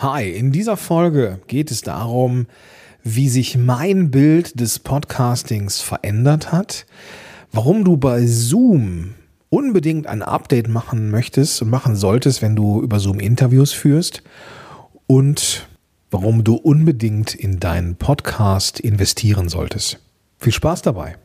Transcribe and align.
Hi, 0.00 0.30
in 0.30 0.52
dieser 0.52 0.76
Folge 0.76 1.40
geht 1.48 1.72
es 1.72 1.80
darum, 1.80 2.46
wie 3.02 3.28
sich 3.28 3.58
mein 3.58 4.12
Bild 4.12 4.60
des 4.60 4.78
Podcastings 4.78 5.80
verändert 5.80 6.52
hat, 6.52 6.86
warum 7.50 7.82
du 7.82 7.96
bei 7.96 8.24
Zoom 8.24 9.14
unbedingt 9.48 10.06
ein 10.06 10.22
Update 10.22 10.68
machen 10.68 11.10
möchtest 11.10 11.60
und 11.62 11.70
machen 11.70 11.96
solltest, 11.96 12.42
wenn 12.42 12.54
du 12.54 12.80
über 12.80 13.00
Zoom 13.00 13.18
Interviews 13.18 13.72
führst 13.72 14.22
und 15.08 15.66
warum 16.12 16.44
du 16.44 16.54
unbedingt 16.54 17.34
in 17.34 17.58
deinen 17.58 17.96
Podcast 17.96 18.78
investieren 18.78 19.48
solltest. 19.48 19.98
Viel 20.38 20.52
Spaß 20.52 20.82
dabei. 20.82 21.16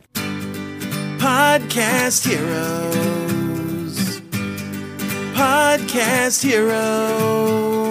Podcast 1.20 2.26
Heroes. 2.26 4.20
Podcast 5.32 6.42
Heroes. 6.42 7.83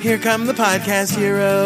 Here 0.00 0.18
come 0.18 0.46
the 0.46 0.52
Podcast 0.52 1.18
Heroes. 1.18 1.56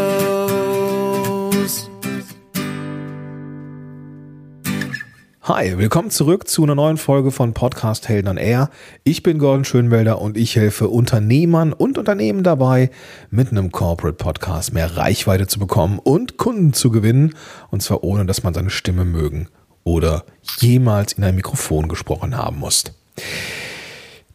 Hi, 5.42 5.76
willkommen 5.76 6.08
zurück 6.08 6.48
zu 6.48 6.62
einer 6.62 6.74
neuen 6.74 6.96
Folge 6.96 7.30
von 7.30 7.52
Podcast 7.52 8.08
Helden 8.08 8.28
on 8.28 8.36
Air. 8.38 8.70
Ich 9.04 9.22
bin 9.22 9.38
Gordon 9.38 9.66
Schönwelder 9.66 10.18
und 10.18 10.38
ich 10.38 10.56
helfe 10.56 10.88
Unternehmern 10.88 11.74
und 11.74 11.98
Unternehmen 11.98 12.42
dabei, 12.42 12.90
mit 13.30 13.50
einem 13.50 13.70
Corporate 13.70 14.16
Podcast 14.16 14.72
mehr 14.72 14.96
Reichweite 14.96 15.46
zu 15.46 15.58
bekommen 15.58 15.98
und 15.98 16.38
Kunden 16.38 16.72
zu 16.72 16.90
gewinnen. 16.90 17.34
Und 17.70 17.82
zwar 17.82 18.02
ohne, 18.02 18.24
dass 18.24 18.42
man 18.42 18.54
seine 18.54 18.70
Stimme 18.70 19.04
mögen 19.04 19.48
oder 19.84 20.24
jemals 20.58 21.12
in 21.12 21.24
ein 21.24 21.34
Mikrofon 21.34 21.86
gesprochen 21.86 22.38
haben 22.38 22.60
muss. 22.60 22.84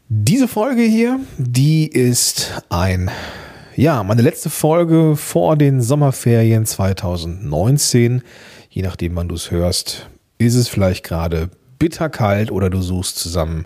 Diese 0.08 0.48
Folge 0.48 0.84
hier, 0.84 1.20
die 1.40 1.88
ist 1.88 2.62
ein 2.70 3.10
ja, 3.78 4.02
meine 4.02 4.24
letzte 4.24 4.50
Folge 4.50 5.16
vor 5.16 5.56
den 5.56 5.82
Sommerferien 5.82 6.66
2019. 6.66 8.24
Je 8.72 8.82
nachdem, 8.82 9.16
wann 9.16 9.28
du 9.28 9.36
es 9.36 9.52
hörst, 9.52 10.10
ist 10.40 10.56
es 10.56 10.68
vielleicht 10.68 11.04
gerade 11.04 11.52
bitterkalt 11.78 12.52
oder 12.52 12.72
du 12.72 12.82
suchst 12.82 13.20
zusammen 13.20 13.66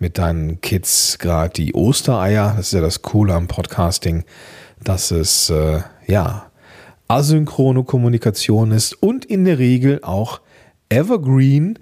mit 0.00 0.18
deinen 0.18 0.60
Kids 0.60 1.20
gerade 1.20 1.52
die 1.52 1.72
Ostereier. 1.72 2.54
Das 2.56 2.66
ist 2.66 2.72
ja 2.72 2.80
das 2.80 3.02
Coole 3.02 3.32
am 3.32 3.46
Podcasting, 3.46 4.24
dass 4.82 5.12
es 5.12 5.50
äh, 5.50 5.82
ja 6.08 6.46
asynchrone 7.06 7.84
Kommunikation 7.84 8.72
ist 8.72 8.94
und 8.94 9.24
in 9.24 9.44
der 9.44 9.60
Regel 9.60 10.00
auch 10.02 10.40
Evergreen, 10.88 11.78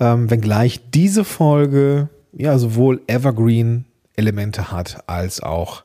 ähm, 0.00 0.30
wenngleich 0.30 0.80
diese 0.92 1.24
Folge 1.24 2.08
ja 2.32 2.58
sowohl 2.58 3.02
Evergreen 3.06 3.84
Elemente 4.16 4.72
hat 4.72 5.04
als 5.06 5.40
auch 5.40 5.84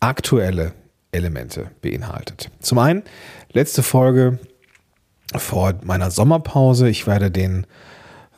aktuelle 0.00 0.72
Elemente 1.12 1.70
beinhaltet. 1.82 2.50
Zum 2.60 2.78
einen, 2.78 3.02
letzte 3.52 3.82
Folge 3.82 4.38
vor 5.36 5.74
meiner 5.84 6.10
Sommerpause. 6.10 6.88
Ich 6.88 7.06
werde 7.06 7.30
den 7.30 7.66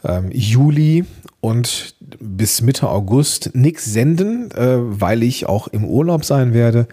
ähm, 0.04 0.30
Juli 0.32 1.04
und 1.41 1.94
bis 2.20 2.62
Mitte 2.62 2.88
August 2.88 3.54
nichts 3.54 3.84
senden, 3.84 4.50
äh, 4.52 4.78
weil 4.78 5.22
ich 5.22 5.46
auch 5.46 5.69
im 5.69 5.84
Urlaub 5.84 6.24
sein 6.24 6.54
werde. 6.54 6.86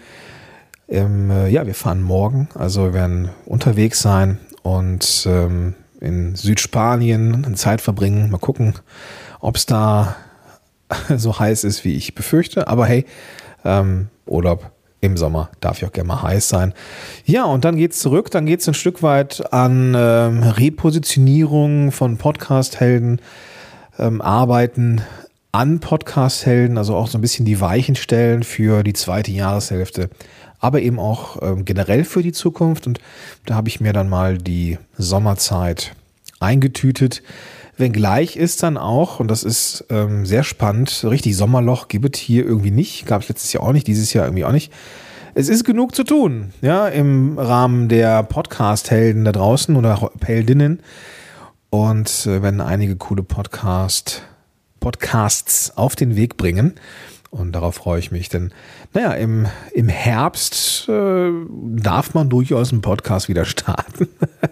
Ähm, 0.88 1.30
äh, 1.31 1.50
ja, 1.50 1.66
wir 1.66 1.76
fahren 1.76 2.02
morgen, 2.02 2.50
also 2.56 2.86
wir 2.86 2.94
werden 2.94 3.30
unterwegs 3.45 4.02
sein 4.02 4.39
und 4.64 5.26
ähm, 5.28 5.76
in 6.00 6.36
Südspanien 6.36 7.45
eine 7.45 7.56
Zeit 7.56 7.81
verbringen. 7.81 8.31
Mal 8.31 8.38
gucken, 8.38 8.73
ob 9.39 9.56
es 9.56 9.66
da 9.66 10.16
so 11.16 11.38
heiß 11.38 11.64
ist, 11.64 11.83
wie 11.83 11.95
ich 11.95 12.16
befürchte. 12.16 12.67
Aber 12.67 12.86
hey, 12.86 13.06
ähm, 13.66 14.08
Urlaub 14.30 14.72
im 15.02 15.18
Sommer 15.18 15.50
darf 15.62 15.82
ja 15.82 15.88
auch 15.88 15.94
gerne 15.94 16.08
mal 16.08 16.22
heiß 16.22 16.50
sein. 16.50 16.74
Ja, 17.26 17.46
und 17.46 17.66
dann 17.66 17.78
geht 17.78 17.94
es 17.94 18.00
zurück, 18.00 18.32
dann 18.32 18.46
geht 18.46 18.60
es 18.60 18.68
ein 18.68 18.74
Stück 18.74 19.02
weit 19.02 19.54
an 19.54 19.96
ähm, 19.98 20.44
Repositionierung 20.44 21.92
von 21.92 22.18
Podcast-Helden, 22.18 23.22
ähm, 23.98 24.22
Arbeiten 24.22 25.02
an 25.52 25.80
Podcast-Helden, 25.80 26.78
also 26.78 26.95
auch 26.95 27.08
so 27.08 27.18
ein 27.18 27.22
bisschen 27.22 27.45
die 27.45 27.62
Weichen 27.62 27.95
stellen 27.95 28.44
für 28.44 28.84
die 28.84 28.94
zweite 28.94 29.32
Jahreshälfte, 29.32 30.10
aber 30.60 30.82
eben 30.82 31.00
auch 31.00 31.42
ähm, 31.42 31.66
generell 31.66 32.04
für 32.04 32.22
die 32.22 32.34
Zukunft. 32.34 32.86
Und 32.86 33.00
da 33.45 33.56
habe 33.56 33.70
ich 33.70 33.80
mir 33.80 33.94
dann 33.94 34.10
mal 34.10 34.38
die 34.38 34.78
Sommerzeit 34.98 35.94
eingetütet. 36.39 37.23
Wenngleich 37.80 38.36
ist 38.36 38.62
dann 38.62 38.78
auch, 38.78 39.20
und 39.20 39.30
das 39.30 39.44
ist 39.44 39.86
ähm, 39.90 40.26
sehr 40.26 40.44
spannend, 40.44 41.06
richtig 41.06 41.38
Sommerloch 41.38 41.88
gibt 41.88 42.16
es 42.16 42.22
hier 42.22 42.45
irgendwie 42.45 42.72
nicht. 42.72 43.06
Gab 43.06 43.22
es 43.22 43.30
letztes 43.30 43.54
Jahr 43.54 43.64
auch 43.64 43.72
nicht, 43.72 43.88
dieses 43.88 44.12
Jahr 44.14 44.26
irgendwie 44.26 44.44
auch 44.44 44.52
nicht. 44.52 44.72
Es 45.34 45.48
ist 45.48 45.64
genug 45.64 45.95
zu 45.95 46.04
tun, 46.04 46.52
ja, 46.62 46.88
im 46.89 47.39
Rahmen 47.39 47.88
der 47.88 48.23
Podcast-Helden 48.23 49.23
da 49.23 49.32
draußen 49.32 49.76
oder 49.78 50.12
Heldinnen. 50.26 50.82
Und 51.70 52.26
äh, 52.26 52.42
wenn 52.42 52.60
einige 52.60 52.98
coole 52.98 53.23
Podcast, 53.23 54.23
Podcasts 54.80 55.78
auf 55.78 55.95
den 55.95 56.16
Weg 56.16 56.36
bringen. 56.36 56.76
Und 57.32 57.52
darauf 57.52 57.76
freue 57.76 58.00
ich 58.00 58.12
mich, 58.12 58.30
denn 58.30 58.52
naja, 58.94 59.12
im, 59.12 59.45
im 59.73 59.88
Herbst 59.88 60.90
äh, 60.90 61.30
darf 61.76 62.16
man 62.16 62.28
durchaus 62.28 62.72
einen 62.72 62.82
Podcast 62.82 63.30
wieder 63.30 63.45
starten. 63.45 64.08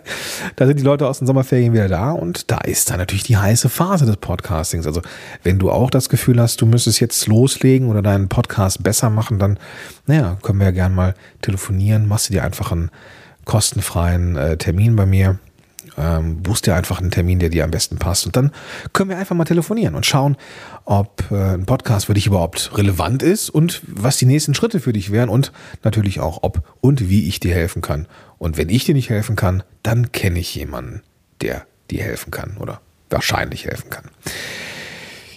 da 0.56 0.68
sind 0.68 0.80
die 0.80 0.84
Leute 0.84 1.08
aus 1.08 1.18
den 1.18 1.26
Sommerferien 1.26 1.74
wieder 1.74 1.88
da 1.88 2.12
und 2.12 2.52
da 2.52 2.60
ist 2.60 2.92
dann 2.92 3.00
natürlich 3.00 3.24
die 3.24 3.38
heiße 3.38 3.70
Phase 3.70 4.06
des 4.06 4.18
Podcastings. 4.18 4.86
Also 4.86 5.02
wenn 5.42 5.58
du 5.58 5.72
auch 5.72 5.90
das 5.90 6.08
Gefühl 6.08 6.40
hast, 6.40 6.62
du 6.62 6.68
müsstest 6.68 7.00
jetzt 7.00 7.26
loslegen 7.26 7.90
oder 7.90 8.04
deinen 8.04 8.30
Podcast 8.30 8.84
besser 8.84 9.10
machen, 9.10 9.40
dann 9.40 9.58
naja, 10.06 10.38
können 10.44 10.60
wir 10.60 10.68
ja 10.68 10.72
gern 10.72 10.94
mal 10.94 11.16
telefonieren. 11.42 12.08
Machst 12.08 12.30
du 12.30 12.34
dir 12.34 12.44
einfach 12.44 12.72
einen 12.72 12.92
kostenfreien 13.46 14.36
äh, 14.36 14.58
Termin 14.58 14.96
bei 14.96 15.08
mir 15.08 15.40
ähm, 15.98 16.42
buchst 16.44 16.68
dir 16.68 16.76
einfach 16.76 17.00
einen 17.00 17.12
Termin, 17.12 17.40
der 17.40 17.50
dir 17.50 17.64
am 17.64 17.72
besten 17.72 17.98
passt. 17.98 18.26
Und 18.26 18.36
dann 18.36 18.52
können 18.94 19.10
wir 19.10 19.18
einfach 19.18 19.36
mal 19.36 19.46
telefonieren 19.46 19.96
und 19.96 20.06
schauen, 20.06 20.38
ob 20.86 21.24
äh, 21.32 21.56
ein 21.56 21.66
Podcast 21.66 22.06
für 22.06 22.14
dich 22.14 22.28
überhaupt 22.28 22.78
relevant 22.78 23.24
ist 23.24 23.50
und 23.50 23.82
was 23.88 24.18
die 24.18 24.26
nächsten 24.26 24.54
Schritte 24.54 24.80
für 24.80 24.94
dich 24.94 25.12
wären 25.12 25.30
und 25.30 25.52
natürlich 25.84 26.20
auch, 26.20 26.40
ob 26.44 26.62
und 26.82 27.10
wie 27.10 27.28
ich 27.28 27.40
dir 27.40 27.54
helfen 27.54 27.82
kann. 27.82 28.08
Und 28.38 28.58
wenn 28.58 28.70
ich 28.70 28.86
dir 28.86 28.94
nicht 28.94 29.10
helfen 29.10 29.36
kann, 29.36 29.64
dann 29.84 30.12
kenne 30.12 30.40
ich 30.40 30.54
jemanden, 30.56 31.02
der 31.42 31.66
dir 31.90 32.04
helfen 32.04 32.32
kann 32.32 32.58
oder 32.58 32.82
wahrscheinlich 33.10 33.66
helfen 33.66 33.90
kann. 33.90 34.06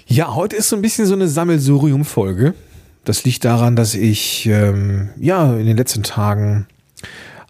Ja, 0.06 0.34
heute 0.34 0.56
ist 0.56 0.68
so 0.68 0.76
ein 0.76 0.82
bisschen 0.82 1.06
so 1.06 1.14
eine 1.14 1.28
Sammelsurium-Folge. 1.28 2.54
Das 3.04 3.24
liegt 3.24 3.44
daran, 3.44 3.76
dass 3.76 3.94
ich 3.94 4.46
ähm, 4.46 5.10
ja 5.18 5.54
in 5.56 5.66
den 5.66 5.76
letzten 5.76 6.02
Tagen 6.02 6.66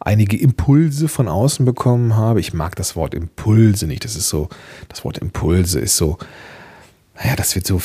einige 0.00 0.38
Impulse 0.38 1.08
von 1.08 1.28
außen 1.28 1.64
bekommen 1.64 2.16
habe. 2.16 2.40
Ich 2.40 2.54
mag 2.54 2.74
das 2.76 2.96
Wort 2.96 3.14
Impulse 3.14 3.86
nicht. 3.86 4.04
Das 4.04 4.16
ist 4.16 4.28
so, 4.28 4.48
das 4.88 5.04
Wort 5.04 5.18
Impulse 5.18 5.78
ist 5.78 5.96
so, 5.96 6.18
naja, 7.16 7.36
das 7.36 7.54
wird 7.54 7.66
so 7.66 7.80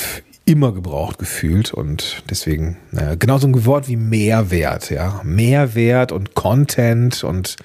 immer 0.46 0.72
gebraucht 0.72 1.18
gefühlt 1.18 1.74
und 1.74 2.24
deswegen 2.30 2.78
naja, 2.92 3.16
genauso 3.16 3.48
ein 3.48 3.66
Wort 3.66 3.88
wie 3.90 3.98
Mehrwert, 3.98 4.92
ja. 4.92 5.22
Mehrwert 5.24 6.12
und 6.12 6.36
Content 6.36 7.24
und 7.24 7.58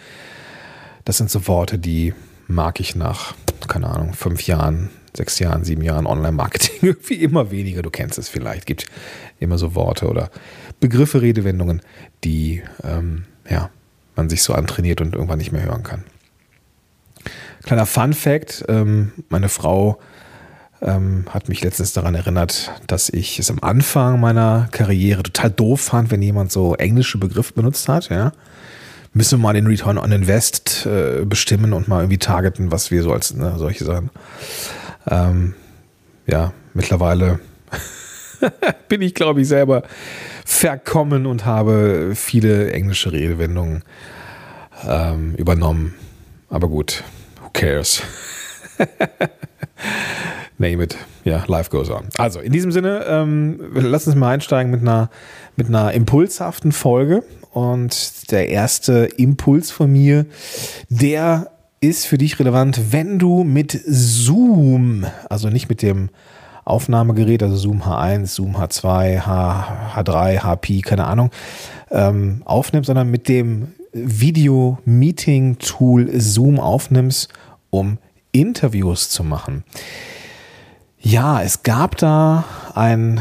das 1.04 1.18
sind 1.18 1.30
so 1.30 1.46
Worte, 1.46 1.78
die 1.78 2.14
mag 2.46 2.80
ich 2.80 2.96
nach, 2.96 3.34
keine 3.68 3.88
Ahnung, 3.88 4.14
fünf 4.14 4.46
Jahren, 4.46 4.90
sechs 5.16 5.38
Jahren, 5.38 5.64
sieben 5.64 5.82
Jahren 5.82 6.06
Online-Marketing 6.06 6.78
irgendwie 6.82 7.14
immer 7.14 7.50
weniger. 7.50 7.82
Du 7.82 7.90
kennst 7.90 8.18
es 8.18 8.28
vielleicht. 8.28 8.66
Gibt 8.66 8.86
immer 9.38 9.58
so 9.58 9.74
Worte 9.74 10.08
oder 10.08 10.30
Begriffe, 10.80 11.22
Redewendungen, 11.22 11.82
die 12.24 12.62
ähm, 12.82 13.24
ja 13.48 13.70
man 14.20 14.28
sich 14.28 14.42
so 14.42 14.52
antrainiert 14.52 15.00
und 15.00 15.14
irgendwann 15.14 15.38
nicht 15.38 15.52
mehr 15.52 15.64
hören 15.64 15.82
kann. 15.82 16.04
Kleiner 17.62 17.86
Fun 17.86 18.12
Fact: 18.12 18.64
ähm, 18.68 19.12
Meine 19.30 19.48
Frau 19.48 19.98
ähm, 20.82 21.24
hat 21.30 21.48
mich 21.48 21.62
letztens 21.62 21.92
daran 21.94 22.14
erinnert, 22.14 22.70
dass 22.86 23.08
ich 23.08 23.38
es 23.38 23.50
am 23.50 23.58
Anfang 23.60 24.20
meiner 24.20 24.68
Karriere 24.72 25.22
total 25.22 25.50
doof 25.50 25.80
fand, 25.80 26.10
wenn 26.10 26.20
jemand 26.20 26.52
so 26.52 26.74
englische 26.74 27.18
Begriffe 27.18 27.54
benutzt 27.54 27.88
hat. 27.88 28.10
Ja, 28.10 28.32
müssen 29.14 29.38
wir 29.38 29.42
mal 29.42 29.54
den 29.54 29.66
Return 29.66 29.96
on 29.96 30.12
Invest 30.12 30.86
äh, 30.86 31.24
bestimmen 31.24 31.72
und 31.72 31.88
mal 31.88 32.00
irgendwie 32.00 32.18
targeten, 32.18 32.70
was 32.70 32.90
wir 32.90 33.02
so 33.02 33.12
als 33.12 33.34
ne, 33.34 33.54
solche 33.56 33.84
Sachen. 33.84 34.10
Ähm, 35.08 35.54
ja, 36.26 36.52
mittlerweile 36.74 37.40
bin 38.88 39.00
ich, 39.00 39.14
glaube 39.14 39.40
ich, 39.40 39.48
selber 39.48 39.82
verkommen 40.60 41.24
und 41.24 41.46
habe 41.46 42.12
viele 42.14 42.70
englische 42.72 43.12
Redewendungen 43.12 43.82
ähm, 44.86 45.34
übernommen. 45.36 45.94
Aber 46.50 46.68
gut, 46.68 47.02
who 47.40 47.48
cares? 47.54 48.02
Name 50.58 50.82
it. 50.82 50.98
Ja, 51.24 51.44
life 51.46 51.70
goes 51.70 51.88
on. 51.88 52.08
Also, 52.18 52.40
in 52.40 52.52
diesem 52.52 52.72
Sinne, 52.72 53.06
ähm, 53.08 53.70
lass 53.72 54.06
uns 54.06 54.16
mal 54.16 54.34
einsteigen 54.34 54.70
mit 54.70 54.82
einer, 54.82 55.08
mit 55.56 55.68
einer 55.68 55.92
impulshaften 55.92 56.72
Folge. 56.72 57.22
Und 57.52 58.30
der 58.30 58.50
erste 58.50 59.06
Impuls 59.16 59.70
von 59.70 59.90
mir, 59.90 60.26
der 60.90 61.52
ist 61.80 62.06
für 62.06 62.18
dich 62.18 62.38
relevant, 62.38 62.92
wenn 62.92 63.18
du 63.18 63.44
mit 63.44 63.80
Zoom, 63.86 65.06
also 65.30 65.48
nicht 65.48 65.70
mit 65.70 65.80
dem 65.80 66.10
Aufnahmegerät, 66.70 67.42
also 67.42 67.56
Zoom 67.56 67.82
H1, 67.82 68.26
Zoom 68.26 68.56
H2, 68.56 69.26
H, 69.26 69.96
H3, 69.96 70.42
HP, 70.42 70.80
keine 70.80 71.06
Ahnung, 71.06 71.30
ähm, 71.90 72.42
aufnimmst, 72.44 72.86
sondern 72.86 73.10
mit 73.10 73.28
dem 73.28 73.74
Video-Meeting-Tool 73.92 76.20
Zoom 76.20 76.60
aufnimmst, 76.60 77.28
um 77.70 77.98
Interviews 78.32 79.10
zu 79.10 79.24
machen. 79.24 79.64
Ja, 80.98 81.42
es 81.42 81.62
gab 81.62 81.96
da 81.96 82.44
ein 82.74 83.20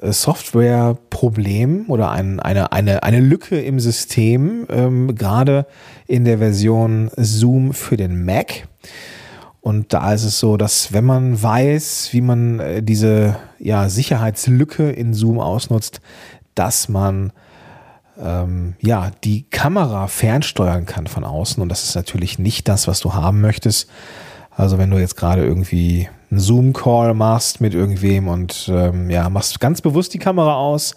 äh, 0.00 0.12
Softwareproblem 0.12 1.86
oder 1.88 2.10
ein, 2.10 2.40
eine, 2.40 2.72
eine, 2.72 3.02
eine 3.02 3.20
Lücke 3.20 3.60
im 3.60 3.80
System, 3.80 4.66
ähm, 4.70 5.14
gerade 5.14 5.66
in 6.06 6.24
der 6.24 6.38
Version 6.38 7.10
Zoom 7.16 7.74
für 7.74 7.96
den 7.96 8.24
Mac. 8.24 8.66
Und 9.68 9.92
da 9.92 10.14
ist 10.14 10.24
es 10.24 10.38
so, 10.38 10.56
dass 10.56 10.94
wenn 10.94 11.04
man 11.04 11.42
weiß, 11.42 12.08
wie 12.12 12.22
man 12.22 12.58
äh, 12.58 12.82
diese 12.82 13.36
ja, 13.58 13.90
Sicherheitslücke 13.90 14.90
in 14.90 15.12
Zoom 15.12 15.38
ausnutzt, 15.38 16.00
dass 16.54 16.88
man 16.88 17.34
ähm, 18.18 18.76
ja, 18.80 19.10
die 19.24 19.42
Kamera 19.42 20.06
fernsteuern 20.06 20.86
kann 20.86 21.06
von 21.06 21.22
außen. 21.22 21.62
Und 21.62 21.68
das 21.68 21.84
ist 21.84 21.96
natürlich 21.96 22.38
nicht 22.38 22.66
das, 22.66 22.88
was 22.88 23.00
du 23.00 23.12
haben 23.12 23.42
möchtest. 23.42 23.90
Also 24.52 24.78
wenn 24.78 24.88
du 24.88 24.96
jetzt 24.96 25.16
gerade 25.16 25.44
irgendwie 25.44 26.08
einen 26.30 26.40
Zoom-Call 26.40 27.12
machst 27.12 27.60
mit 27.60 27.74
irgendwem 27.74 28.28
und 28.28 28.70
ähm, 28.72 29.10
ja, 29.10 29.28
machst 29.28 29.60
ganz 29.60 29.82
bewusst 29.82 30.14
die 30.14 30.18
Kamera 30.18 30.54
aus, 30.54 30.94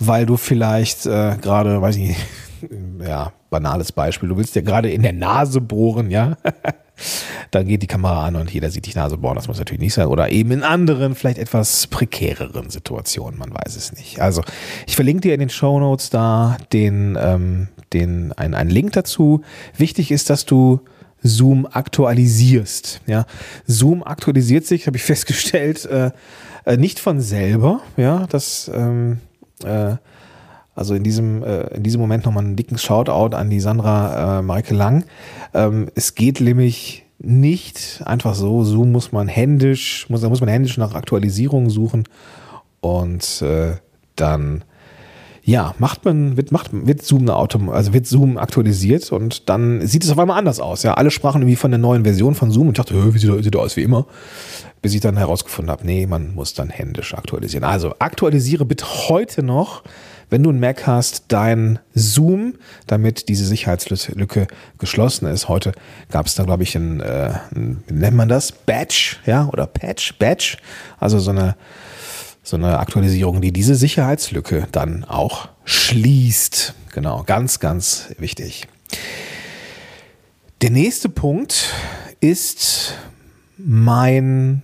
weil 0.00 0.26
du 0.26 0.36
vielleicht 0.36 1.06
äh, 1.06 1.36
gerade, 1.40 1.80
weiß 1.80 1.94
ich 1.94 2.08
nicht, 2.08 2.26
ja, 3.06 3.30
banales 3.50 3.92
Beispiel, 3.92 4.28
du 4.28 4.36
willst 4.36 4.56
dir 4.56 4.62
gerade 4.62 4.90
in 4.90 5.02
der 5.02 5.12
Nase 5.12 5.60
bohren, 5.60 6.10
ja. 6.10 6.36
dann 7.50 7.66
geht 7.66 7.82
die 7.82 7.86
Kamera 7.86 8.26
an 8.26 8.36
und 8.36 8.50
jeder 8.50 8.70
sieht 8.70 8.86
die 8.86 8.96
Nase 8.96 9.18
bohren. 9.18 9.34
Das 9.34 9.48
muss 9.48 9.58
natürlich 9.58 9.80
nicht 9.80 9.94
sein. 9.94 10.06
Oder 10.06 10.30
eben 10.30 10.50
in 10.52 10.62
anderen, 10.62 11.14
vielleicht 11.14 11.38
etwas 11.38 11.86
prekäreren 11.86 12.70
Situationen. 12.70 13.38
Man 13.38 13.52
weiß 13.52 13.76
es 13.76 13.92
nicht. 13.92 14.20
Also, 14.20 14.42
ich 14.86 14.96
verlinke 14.96 15.22
dir 15.22 15.34
in 15.34 15.40
den 15.40 15.50
Show 15.50 15.80
Notes 15.80 16.10
da 16.10 16.56
den, 16.72 17.18
ähm, 17.20 17.68
den, 17.92 18.32
einen, 18.32 18.54
einen 18.54 18.70
Link 18.70 18.92
dazu. 18.92 19.42
Wichtig 19.76 20.10
ist, 20.10 20.30
dass 20.30 20.46
du 20.46 20.80
Zoom 21.22 21.66
aktualisierst. 21.66 23.02
Ja, 23.06 23.26
Zoom 23.66 24.02
aktualisiert 24.02 24.64
sich, 24.66 24.86
habe 24.86 24.96
ich 24.96 25.02
festgestellt, 25.04 25.84
äh, 25.86 26.10
äh, 26.64 26.76
nicht 26.76 27.00
von 27.00 27.20
selber. 27.20 27.80
Ja, 27.96 28.26
das 28.28 28.70
ähm, 28.72 29.18
äh, 29.64 29.96
also 30.74 30.94
in 30.94 31.02
diesem, 31.02 31.42
äh, 31.42 31.74
in 31.74 31.82
diesem 31.82 32.00
Moment 32.00 32.24
nochmal 32.24 32.44
einen 32.44 32.56
dicken 32.56 32.78
Shoutout 32.78 33.36
an 33.36 33.50
die 33.50 33.60
Sandra 33.60 34.38
äh, 34.38 34.42
Maike 34.42 34.74
Lang. 34.74 35.04
Ähm, 35.52 35.90
es 35.94 36.14
geht 36.14 36.40
nämlich 36.40 37.04
nicht 37.22 38.02
einfach 38.04 38.34
so. 38.34 38.64
Zoom 38.64 38.92
muss 38.92 39.12
man 39.12 39.28
händisch, 39.28 40.08
muss, 40.08 40.22
da 40.22 40.28
muss 40.28 40.40
man 40.40 40.48
händisch 40.48 40.78
nach 40.78 40.94
Aktualisierungen 40.94 41.70
suchen 41.70 42.04
und 42.80 43.42
äh, 43.42 43.76
dann 44.16 44.64
ja, 45.42 45.74
macht 45.78 46.04
man, 46.04 46.36
wird, 46.36 46.52
macht, 46.52 46.70
wird 46.72 47.02
Zoom 47.02 47.22
eine 47.22 47.34
Auto, 47.34 47.70
also 47.70 47.92
wird 47.92 48.06
Zoom 48.06 48.36
aktualisiert 48.36 49.10
und 49.10 49.48
dann 49.48 49.86
sieht 49.86 50.04
es 50.04 50.10
auf 50.10 50.18
einmal 50.18 50.38
anders 50.38 50.60
aus. 50.60 50.82
Ja, 50.82 50.94
alle 50.94 51.10
sprachen 51.10 51.42
irgendwie 51.42 51.56
von 51.56 51.70
der 51.70 51.78
neuen 51.78 52.04
Version 52.04 52.34
von 52.34 52.50
Zoom 52.50 52.68
und 52.68 52.78
ich 52.78 52.84
dachte, 52.84 53.14
wie 53.14 53.18
sieht, 53.18 53.44
sieht 53.44 53.56
aus 53.56 53.76
wie 53.76 53.82
immer. 53.82 54.06
Bis 54.82 54.94
ich 54.94 55.00
dann 55.00 55.16
herausgefunden 55.16 55.70
habe, 55.70 55.84
nee, 55.84 56.06
man 56.06 56.34
muss 56.34 56.54
dann 56.54 56.70
händisch 56.70 57.14
aktualisieren. 57.14 57.64
Also 57.64 57.94
aktualisiere 57.98 58.64
bitte 58.64 58.86
heute 59.08 59.42
noch, 59.42 59.82
wenn 60.30 60.42
du 60.42 60.50
ein 60.50 60.60
Mac 60.60 60.86
hast, 60.86 61.24
dein 61.28 61.78
Zoom, 61.94 62.54
damit 62.86 63.28
diese 63.28 63.44
Sicherheitslücke 63.44 64.46
geschlossen 64.78 65.26
ist. 65.26 65.48
Heute 65.48 65.72
gab 66.10 66.26
es 66.26 66.34
da, 66.36 66.44
glaube 66.44 66.62
ich, 66.62 66.74
ein, 66.76 67.00
äh, 67.00 67.32
ein, 67.54 67.82
wie 67.86 67.94
nennt 67.94 68.16
man 68.16 68.28
das? 68.28 68.52
Batch, 68.52 69.20
ja, 69.26 69.48
oder 69.48 69.66
Patch, 69.66 70.14
Batch. 70.18 70.56
Also 70.98 71.18
so 71.18 71.30
eine 71.30 71.56
so 72.42 72.56
eine 72.56 72.78
Aktualisierung, 72.78 73.40
die 73.40 73.52
diese 73.52 73.74
Sicherheitslücke 73.74 74.66
dann 74.72 75.04
auch 75.04 75.48
schließt. 75.64 76.74
Genau, 76.92 77.22
ganz, 77.22 77.60
ganz 77.60 78.14
wichtig. 78.18 78.66
Der 80.62 80.70
nächste 80.70 81.08
Punkt 81.08 81.72
ist 82.20 82.94
mein 83.56 84.62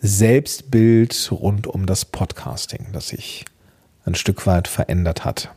Selbstbild 0.00 1.30
rund 1.32 1.66
um 1.66 1.86
das 1.86 2.04
Podcasting, 2.04 2.86
das 2.92 3.08
sich 3.08 3.44
ein 4.08 4.14
Stück 4.14 4.46
weit 4.46 4.68
verändert 4.68 5.24
hat. 5.24 5.50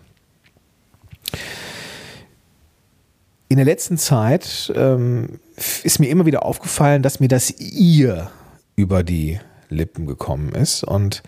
In 3.50 3.57
der 3.57 3.65
letzten 3.65 3.98
Zeit 3.98 4.71
ähm, 4.75 5.39
ist 5.83 6.00
mir 6.00 6.09
immer 6.09 6.25
wieder 6.25 6.45
aufgefallen, 6.45 7.01
dass 7.01 7.19
mir 7.19 7.27
das 7.27 7.51
ihr 7.59 8.31
über 8.75 9.03
die 9.03 9.39
Lippen 9.69 10.06
gekommen 10.06 10.53
ist. 10.53 10.83
Und 10.83 11.21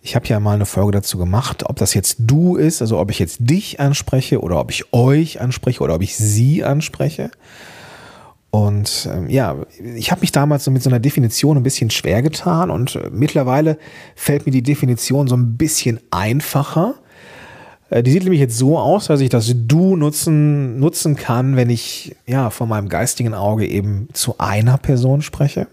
ich 0.00 0.16
habe 0.16 0.26
ja 0.26 0.40
mal 0.40 0.54
eine 0.54 0.66
Folge 0.66 0.92
dazu 0.92 1.18
gemacht, 1.18 1.64
ob 1.68 1.76
das 1.76 1.94
jetzt 1.94 2.16
du 2.18 2.56
ist, 2.56 2.82
also 2.82 2.98
ob 2.98 3.10
ich 3.10 3.20
jetzt 3.20 3.38
dich 3.40 3.78
anspreche 3.78 4.40
oder 4.40 4.58
ob 4.58 4.70
ich 4.72 4.92
euch 4.92 5.40
anspreche 5.40 5.82
oder 5.82 5.94
ob 5.94 6.02
ich 6.02 6.16
sie 6.16 6.64
anspreche. 6.64 7.30
Und 8.54 9.08
ähm, 9.10 9.30
ja, 9.30 9.56
ich 9.96 10.10
habe 10.10 10.20
mich 10.20 10.30
damals 10.30 10.64
so 10.64 10.70
mit 10.70 10.82
so 10.82 10.90
einer 10.90 11.00
Definition 11.00 11.56
ein 11.56 11.62
bisschen 11.62 11.88
schwer 11.88 12.20
getan 12.20 12.70
und 12.70 12.96
äh, 12.96 13.08
mittlerweile 13.10 13.78
fällt 14.14 14.44
mir 14.44 14.52
die 14.52 14.62
Definition 14.62 15.26
so 15.26 15.34
ein 15.34 15.56
bisschen 15.56 16.00
einfacher. 16.10 16.96
Äh, 17.88 18.02
die 18.02 18.10
sieht 18.10 18.24
nämlich 18.24 18.42
jetzt 18.42 18.58
so 18.58 18.78
aus, 18.78 19.06
dass 19.06 19.22
ich 19.22 19.30
das 19.30 19.50
Du 19.66 19.96
nutzen, 19.96 20.78
nutzen 20.78 21.16
kann, 21.16 21.56
wenn 21.56 21.70
ich 21.70 22.14
ja 22.26 22.50
von 22.50 22.68
meinem 22.68 22.90
geistigen 22.90 23.32
Auge 23.32 23.66
eben 23.66 24.08
zu 24.12 24.34
einer 24.36 24.76
Person 24.76 25.22
spreche 25.22 25.66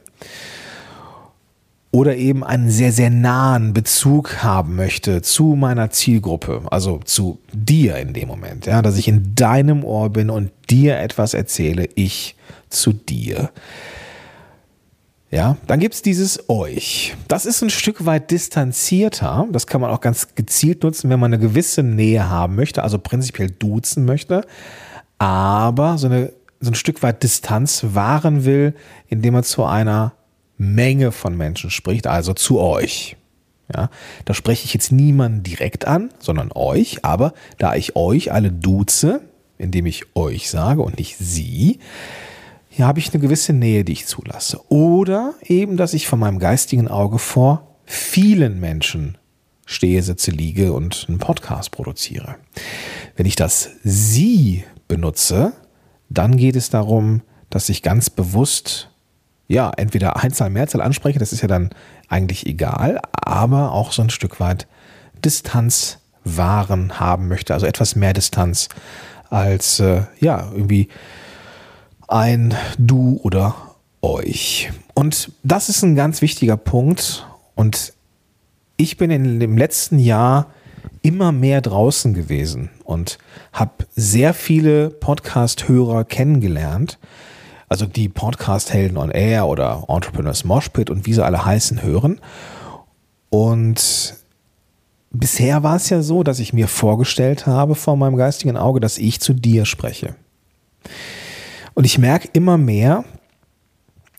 oder 1.92 2.16
eben 2.16 2.44
einen 2.44 2.70
sehr, 2.70 2.92
sehr 2.92 3.10
nahen 3.10 3.74
Bezug 3.74 4.44
haben 4.44 4.76
möchte 4.76 5.22
zu 5.22 5.56
meiner 5.56 5.90
Zielgruppe, 5.90 6.62
also 6.70 7.00
zu 7.04 7.40
dir 7.52 7.98
in 7.98 8.14
dem 8.14 8.28
Moment, 8.28 8.68
ja, 8.68 8.82
dass 8.82 8.98
ich 8.98 9.08
in 9.08 9.34
deinem 9.34 9.84
Ohr 9.84 10.10
bin 10.10 10.30
und 10.30 10.52
dir 10.70 11.00
etwas 11.00 11.34
erzähle, 11.34 11.90
ich 11.96 12.36
zu 12.70 12.94
dir. 12.94 13.50
Ja, 15.32 15.58
dann 15.68 15.80
gibt 15.80 15.94
es 15.94 16.02
dieses 16.02 16.50
euch. 16.50 17.16
Das 17.28 17.46
ist 17.46 17.62
ein 17.62 17.70
Stück 17.70 18.06
weit 18.06 18.32
distanzierter. 18.32 19.48
Das 19.52 19.68
kann 19.68 19.80
man 19.80 19.92
auch 19.92 20.02
ganz 20.02 20.34
gezielt 20.34 20.82
nutzen, 20.82 21.10
wenn 21.12 21.20
man 21.20 21.32
eine 21.34 21.42
gewisse 21.42 21.84
Nähe 21.84 22.30
haben 22.30 22.56
möchte, 22.56 22.84
also 22.84 22.98
prinzipiell 22.98 23.50
duzen 23.52 24.06
möchte, 24.06 24.46
aber 25.20 25.98
so, 25.98 26.08
eine, 26.08 26.34
so 26.60 26.72
ein 26.72 26.76
Stück 26.76 27.04
weit 27.04 27.22
Distanz 27.22 27.86
wahren 27.94 28.46
will, 28.46 28.74
indem 29.08 29.34
man 29.34 29.44
zu 29.44 29.66
einer 29.66 30.14
Menge 30.60 31.12
von 31.12 31.36
Menschen 31.36 31.72
spricht, 31.72 32.06
also 32.06 32.34
zu 32.34 32.60
euch. 32.60 33.16
Ja, 33.74 33.90
da 34.26 34.34
spreche 34.34 34.66
ich 34.66 34.74
jetzt 34.74 34.92
niemanden 34.92 35.44
direkt 35.44 35.86
an, 35.86 36.10
sondern 36.20 36.52
euch, 36.54 37.06
aber 37.06 37.34
da 37.60 37.76
ich 37.76 37.96
euch 37.96 38.32
alle 38.32 38.52
duze, 38.52 39.22
indem 39.58 39.86
ich 39.86 40.16
euch 40.16 40.50
sage 40.50 40.82
und 40.82 40.98
nicht 40.98 41.18
sie, 41.18 41.80
hier 42.68 42.88
habe 42.88 43.00
ich 43.00 43.14
eine 43.14 43.22
gewisse 43.22 43.54
Nähe, 43.54 43.84
die 43.84 43.94
ich 43.94 44.08
zulasse. 44.08 44.60
Oder 44.70 45.34
eben, 45.44 45.78
dass 45.78 45.94
ich 45.94 46.08
von 46.08 46.20
meinem 46.20 46.40
geistigen 46.40 46.88
Auge 46.88 47.20
vor 47.20 47.78
vielen 47.86 48.60
Menschen 48.60 49.18
stehe, 49.66 50.02
sitze, 50.02 50.32
liege 50.32 50.74
und 50.74 51.06
einen 51.08 51.20
Podcast 51.20 51.72
produziere. 51.72 52.36
Wenn 53.16 53.26
ich 53.26 53.36
das 53.36 53.70
Sie 53.84 54.64
benutze, 54.88 55.54
dann 56.10 56.38
geht 56.38 56.56
es 56.56 56.70
darum, 56.70 57.22
dass 57.50 57.70
ich 57.70 57.84
ganz 57.84 58.10
bewusst 58.10 58.89
ja, 59.50 59.72
entweder 59.76 60.16
Einzahl, 60.24 60.52
Mehrzahl 60.52 60.82
anspreche, 60.82 61.20
das 61.20 61.34
ist 61.34 61.42
ja 61.42 61.48
dann 61.48 61.72
eigentlich 62.08 62.46
egal, 62.46 63.00
aber 63.12 63.72
auch 63.74 63.92
so 63.92 64.04
ein 64.04 64.12
Stück 64.12 64.40
weit 64.40 64.68
Distanz 65.26 65.98
wahren 66.24 67.00
haben 67.00 67.28
möchte, 67.28 67.54
also 67.54 67.66
etwas 67.66 67.96
mehr 67.96 68.14
Distanz 68.14 68.70
als 69.30 69.80
äh, 69.80 70.04
ja, 70.20 70.50
irgendwie 70.54 70.88
ein 72.08 72.54
Du 72.78 73.20
oder 73.24 73.56
euch. 74.02 74.72
Und 74.94 75.32
das 75.44 75.68
ist 75.68 75.84
ein 75.84 75.96
ganz 75.96 76.22
wichtiger 76.22 76.56
Punkt 76.56 77.28
und 77.56 77.94
ich 78.78 78.98
bin 78.98 79.10
in 79.10 79.40
dem 79.40 79.58
letzten 79.58 79.98
Jahr 79.98 80.48
immer 81.02 81.32
mehr 81.32 81.62
draußen 81.62 82.14
gewesen 82.14 82.70
und 82.84 83.18
habe 83.52 83.86
sehr 83.96 84.36
viele 84.36 84.92
Podcast-Hörer 84.92 86.06
kennengelernt, 86.06 87.00
also 87.70 87.86
die 87.86 88.10
Podcast-Helden 88.10 88.98
on 88.98 89.12
Air 89.12 89.48
oder 89.48 89.86
Entrepreneurs 89.88 90.44
Moshpit 90.44 90.90
und 90.90 91.06
wie 91.06 91.14
sie 91.14 91.24
alle 91.24 91.46
heißen, 91.46 91.84
hören. 91.84 92.20
Und 93.30 94.16
bisher 95.12 95.62
war 95.62 95.76
es 95.76 95.90
ja 95.90 96.02
so, 96.02 96.24
dass 96.24 96.40
ich 96.40 96.52
mir 96.52 96.68
vorgestellt 96.68 97.46
habe 97.46 97.76
vor 97.76 97.96
meinem 97.96 98.18
geistigen 98.18 98.58
Auge, 98.58 98.80
dass 98.80 98.98
ich 98.98 99.22
zu 99.22 99.34
dir 99.34 99.66
spreche. 99.66 100.16
Und 101.76 101.86
ich 101.86 102.00
merke 102.00 102.28
immer 102.34 102.58
mehr, 102.58 103.06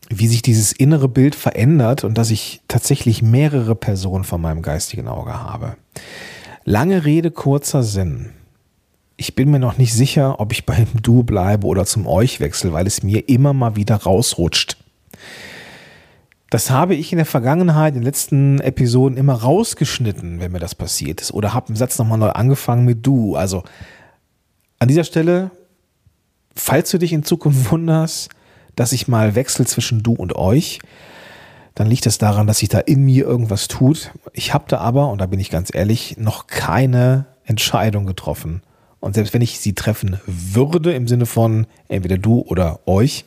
wie 0.08 0.28
sich 0.28 0.42
dieses 0.42 0.72
innere 0.72 1.08
Bild 1.08 1.34
verändert 1.34 2.04
und 2.04 2.18
dass 2.18 2.30
ich 2.30 2.62
tatsächlich 2.68 3.20
mehrere 3.22 3.74
Personen 3.74 4.24
vor 4.24 4.38
meinem 4.38 4.62
geistigen 4.62 5.08
Auge 5.08 5.34
habe. 5.34 5.76
Lange 6.64 7.04
Rede, 7.04 7.30
kurzer 7.30 7.82
Sinn 7.82 8.30
ich 9.20 9.34
bin 9.34 9.50
mir 9.50 9.58
noch 9.58 9.76
nicht 9.76 9.92
sicher, 9.92 10.40
ob 10.40 10.50
ich 10.50 10.64
beim 10.64 10.86
Du 11.02 11.22
bleibe 11.24 11.66
oder 11.66 11.84
zum 11.84 12.06
Euch 12.06 12.40
wechsle, 12.40 12.72
weil 12.72 12.86
es 12.86 13.02
mir 13.02 13.28
immer 13.28 13.52
mal 13.52 13.76
wieder 13.76 13.96
rausrutscht. 13.96 14.78
Das 16.48 16.70
habe 16.70 16.94
ich 16.94 17.12
in 17.12 17.18
der 17.18 17.26
Vergangenheit, 17.26 17.94
in 17.94 18.00
den 18.00 18.06
letzten 18.06 18.60
Episoden 18.60 19.18
immer 19.18 19.34
rausgeschnitten, 19.34 20.40
wenn 20.40 20.52
mir 20.52 20.58
das 20.58 20.74
passiert 20.74 21.20
ist. 21.20 21.34
Oder 21.34 21.52
habe 21.52 21.68
einen 21.68 21.76
Satz 21.76 21.98
nochmal 21.98 22.16
neu 22.16 22.30
angefangen 22.30 22.86
mit 22.86 23.06
du. 23.06 23.36
Also 23.36 23.62
an 24.78 24.88
dieser 24.88 25.04
Stelle, 25.04 25.50
falls 26.56 26.90
du 26.90 26.96
dich 26.96 27.12
in 27.12 27.22
Zukunft 27.22 27.70
wunderst, 27.70 28.30
dass 28.74 28.92
ich 28.92 29.06
mal 29.06 29.34
wechsle 29.34 29.66
zwischen 29.66 30.02
du 30.02 30.14
und 30.14 30.34
euch, 30.34 30.78
dann 31.74 31.88
liegt 31.88 32.06
das 32.06 32.16
daran, 32.16 32.46
dass 32.46 32.60
sich 32.60 32.70
da 32.70 32.78
in 32.78 33.04
mir 33.04 33.26
irgendwas 33.26 33.68
tut. 33.68 34.12
Ich 34.32 34.54
habe 34.54 34.64
da 34.66 34.78
aber, 34.78 35.10
und 35.10 35.20
da 35.20 35.26
bin 35.26 35.40
ich 35.40 35.50
ganz 35.50 35.74
ehrlich, 35.74 36.16
noch 36.16 36.46
keine 36.46 37.26
Entscheidung 37.44 38.06
getroffen. 38.06 38.62
Und 39.00 39.14
selbst 39.14 39.32
wenn 39.32 39.42
ich 39.42 39.58
sie 39.58 39.72
treffen 39.72 40.20
würde, 40.26 40.92
im 40.92 41.08
Sinne 41.08 41.26
von 41.26 41.66
entweder 41.88 42.18
du 42.18 42.40
oder 42.40 42.80
euch, 42.86 43.24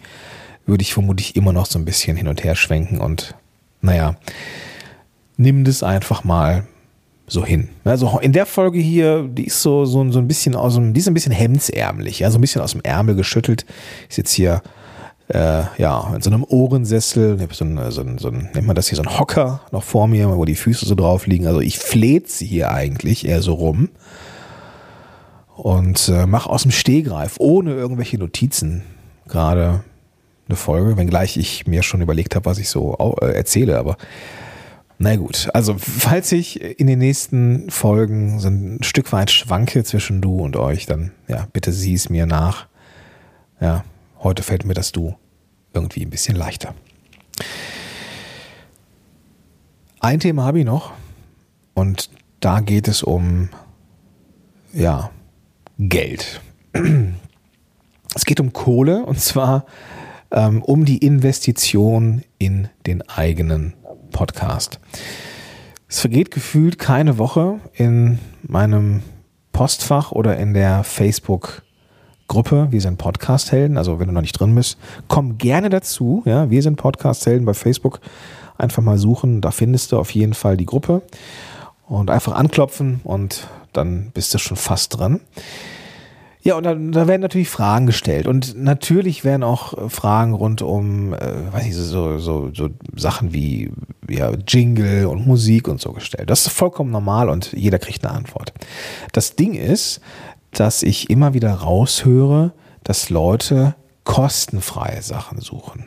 würde 0.65 0.83
ich 0.83 0.93
vermutlich 0.93 1.35
immer 1.35 1.51
noch 1.51 1.65
so 1.65 1.77
ein 1.79 1.85
bisschen 1.85 2.15
hin 2.15 2.27
und 2.27 2.43
her 2.43 2.55
schwenken 2.55 2.99
und 2.99 3.35
naja, 3.81 4.15
nimm 5.35 5.65
das 5.65 5.83
einfach 5.83 6.23
mal 6.23 6.65
so 7.27 7.45
hin. 7.45 7.69
Also 7.83 8.19
in 8.19 8.33
der 8.33 8.45
Folge 8.45 8.79
hier, 8.79 9.27
die 9.27 9.45
ist 9.45 9.61
so, 9.61 9.85
so, 9.85 10.09
so 10.11 10.19
ein 10.19 10.27
bisschen 10.27 10.55
aus 10.55 10.75
dem, 10.75 10.93
die 10.93 10.99
ist 10.99 11.07
ein 11.07 11.13
bisschen 11.13 11.31
hemdsärmlich, 11.31 12.19
ja, 12.19 12.29
so 12.31 12.37
ein 12.37 12.41
bisschen 12.41 12.61
aus 12.61 12.73
dem 12.73 12.81
Ärmel 12.81 13.15
geschüttelt. 13.15 13.65
Ich 14.09 14.15
sitze 14.15 14.35
hier, 14.35 14.61
äh, 15.29 15.63
ja, 15.77 16.13
in 16.15 16.21
so 16.21 16.29
einem 16.29 16.43
Ohrensessel, 16.43 17.37
so 17.51 17.65
ein, 17.65 17.91
so 17.91 18.01
ein, 18.01 18.17
so 18.17 18.27
ein, 18.27 18.49
nennt 18.53 18.67
man 18.67 18.75
das 18.75 18.89
hier, 18.89 18.95
so 18.95 19.01
ein 19.01 19.19
Hocker 19.19 19.61
noch 19.71 19.83
vor 19.83 20.07
mir, 20.07 20.29
wo 20.37 20.45
die 20.45 20.55
Füße 20.55 20.85
so 20.85 20.95
drauf 20.95 21.25
liegen. 21.25 21.47
Also 21.47 21.61
ich 21.61 21.79
fleze 21.79 22.45
hier 22.45 22.71
eigentlich 22.71 23.25
eher 23.25 23.41
so 23.41 23.53
rum 23.53 23.89
und 25.55 26.09
äh, 26.09 26.25
mache 26.25 26.49
aus 26.49 26.63
dem 26.63 26.71
Stehgreif, 26.71 27.35
ohne 27.39 27.73
irgendwelche 27.73 28.17
Notizen, 28.17 28.83
gerade 29.27 29.83
eine 30.47 30.55
Folge, 30.55 30.97
wenngleich 30.97 31.37
ich 31.37 31.67
mir 31.67 31.83
schon 31.83 32.01
überlegt 32.01 32.35
habe, 32.35 32.45
was 32.45 32.57
ich 32.57 32.69
so 32.69 33.15
äh, 33.21 33.33
erzähle, 33.33 33.77
aber 33.77 33.97
na 34.99 35.15
gut, 35.15 35.49
also 35.53 35.75
falls 35.77 36.31
ich 36.31 36.61
in 36.61 36.87
den 36.87 36.99
nächsten 36.99 37.69
Folgen 37.69 38.39
so 38.39 38.47
ein 38.47 38.83
Stück 38.83 39.11
weit 39.11 39.31
schwanke 39.31 39.83
zwischen 39.83 40.21
du 40.21 40.39
und 40.39 40.55
euch, 40.55 40.85
dann 40.85 41.11
ja, 41.27 41.47
bitte 41.51 41.73
sieh 41.73 41.95
es 41.95 42.09
mir 42.09 42.25
nach. 42.25 42.67
Ja, 43.59 43.83
heute 44.19 44.43
fällt 44.43 44.65
mir 44.65 44.75
das 44.75 44.91
du 44.91 45.15
irgendwie 45.73 46.05
ein 46.05 46.09
bisschen 46.09 46.37
leichter. 46.37 46.73
Ein 49.99 50.19
Thema 50.19 50.45
habe 50.45 50.59
ich 50.59 50.65
noch 50.65 50.93
und 51.73 52.09
da 52.39 52.59
geht 52.59 52.87
es 52.87 53.03
um 53.03 53.49
ja, 54.73 55.11
Geld. 55.79 56.41
Es 58.15 58.25
geht 58.25 58.39
um 58.39 58.53
Kohle 58.53 59.05
und 59.05 59.19
zwar 59.19 59.65
ähm, 60.31 60.61
um 60.61 60.85
die 60.85 60.97
Investition 60.97 62.23
in 62.37 62.69
den 62.85 63.01
eigenen 63.09 63.73
Podcast. 64.11 64.79
Es 65.87 65.99
vergeht 65.99 66.31
gefühlt 66.31 66.79
keine 66.79 67.17
Woche 67.17 67.59
in 67.73 68.19
meinem 68.41 69.01
Postfach 69.51 70.11
oder 70.11 70.37
in 70.37 70.53
der 70.53 70.83
Facebook-Gruppe. 70.83 72.67
Wir 72.71 72.81
sind 72.81 72.97
Podcast-Helden. 72.97 73.77
Also, 73.77 73.99
wenn 73.99 74.07
du 74.07 74.13
noch 74.13 74.21
nicht 74.21 74.39
drin 74.39 74.55
bist, 74.55 74.77
komm 75.07 75.37
gerne 75.37 75.69
dazu. 75.69 76.23
Ja, 76.25 76.49
wir 76.49 76.61
sind 76.61 76.77
Podcast-Helden 76.77 77.45
bei 77.45 77.53
Facebook. 77.53 77.99
Einfach 78.57 78.81
mal 78.83 78.97
suchen. 78.97 79.41
Da 79.41 79.51
findest 79.51 79.91
du 79.91 79.99
auf 79.99 80.11
jeden 80.11 80.33
Fall 80.33 80.57
die 80.57 80.65
Gruppe. 80.65 81.03
Und 81.87 82.09
einfach 82.09 82.33
anklopfen 82.33 83.01
und 83.03 83.47
dann 83.73 84.11
bist 84.11 84.33
du 84.33 84.37
schon 84.37 84.57
fast 84.57 84.97
dran. 84.97 85.19
Ja, 86.43 86.55
und 86.55 86.63
da, 86.63 86.75
da 86.75 87.07
werden 87.07 87.21
natürlich 87.21 87.49
Fragen 87.49 87.85
gestellt. 87.85 88.27
Und 88.27 88.61
natürlich 88.61 89.23
werden 89.23 89.43
auch 89.43 89.77
äh, 89.77 89.89
Fragen 89.89 90.33
rund 90.33 90.61
um, 90.61 91.13
äh, 91.13 91.53
weiß 91.53 91.65
ich, 91.65 91.75
so, 91.75 92.19
so, 92.19 92.51
so 92.53 92.69
Sachen 92.95 93.33
wie 93.33 93.71
ja, 94.09 94.31
Jingle 94.45 95.05
und 95.05 95.25
Musik 95.25 95.69
und 95.69 95.79
so 95.79 95.93
gestellt. 95.93 96.29
Das 96.29 96.45
ist 96.45 96.51
vollkommen 96.51 96.91
normal 96.91 97.29
und 97.29 97.53
jeder 97.53 97.79
kriegt 97.79 98.05
eine 98.05 98.13
Antwort. 98.13 98.53
Das 99.13 99.37
Ding 99.37 99.53
ist, 99.53 100.01
dass 100.51 100.83
ich 100.83 101.09
immer 101.09 101.33
wieder 101.33 101.53
raushöre, 101.53 102.51
dass 102.83 103.09
Leute 103.09 103.75
kostenfreie 104.03 105.01
Sachen 105.01 105.39
suchen. 105.39 105.85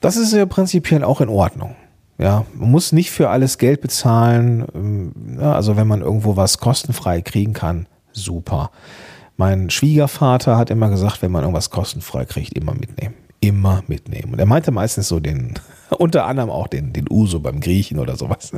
Das 0.00 0.16
ist 0.16 0.32
ja 0.32 0.44
prinzipiell 0.46 1.04
auch 1.04 1.20
in 1.20 1.28
Ordnung. 1.28 1.76
Ja, 2.22 2.46
man 2.54 2.70
muss 2.70 2.92
nicht 2.92 3.10
für 3.10 3.30
alles 3.30 3.58
Geld 3.58 3.80
bezahlen. 3.80 4.64
Ähm, 4.74 5.38
also 5.40 5.76
wenn 5.76 5.88
man 5.88 6.02
irgendwo 6.02 6.36
was 6.36 6.58
kostenfrei 6.58 7.20
kriegen 7.20 7.52
kann, 7.52 7.86
super. 8.12 8.70
Mein 9.36 9.70
Schwiegervater 9.70 10.56
hat 10.56 10.70
immer 10.70 10.88
gesagt, 10.88 11.20
wenn 11.22 11.32
man 11.32 11.42
irgendwas 11.42 11.70
kostenfrei 11.70 12.24
kriegt, 12.24 12.52
immer 12.52 12.74
mitnehmen. 12.74 13.14
Immer 13.40 13.82
mitnehmen. 13.88 14.34
Und 14.34 14.38
er 14.38 14.46
meinte 14.46 14.70
meistens 14.70 15.08
so 15.08 15.18
den, 15.18 15.54
unter 15.92 16.26
anderem 16.26 16.50
auch 16.50 16.66
den, 16.66 16.92
den 16.92 17.06
Uso 17.10 17.40
beim 17.40 17.60
Griechen 17.60 17.98
oder 17.98 18.16
sowas. 18.16 18.52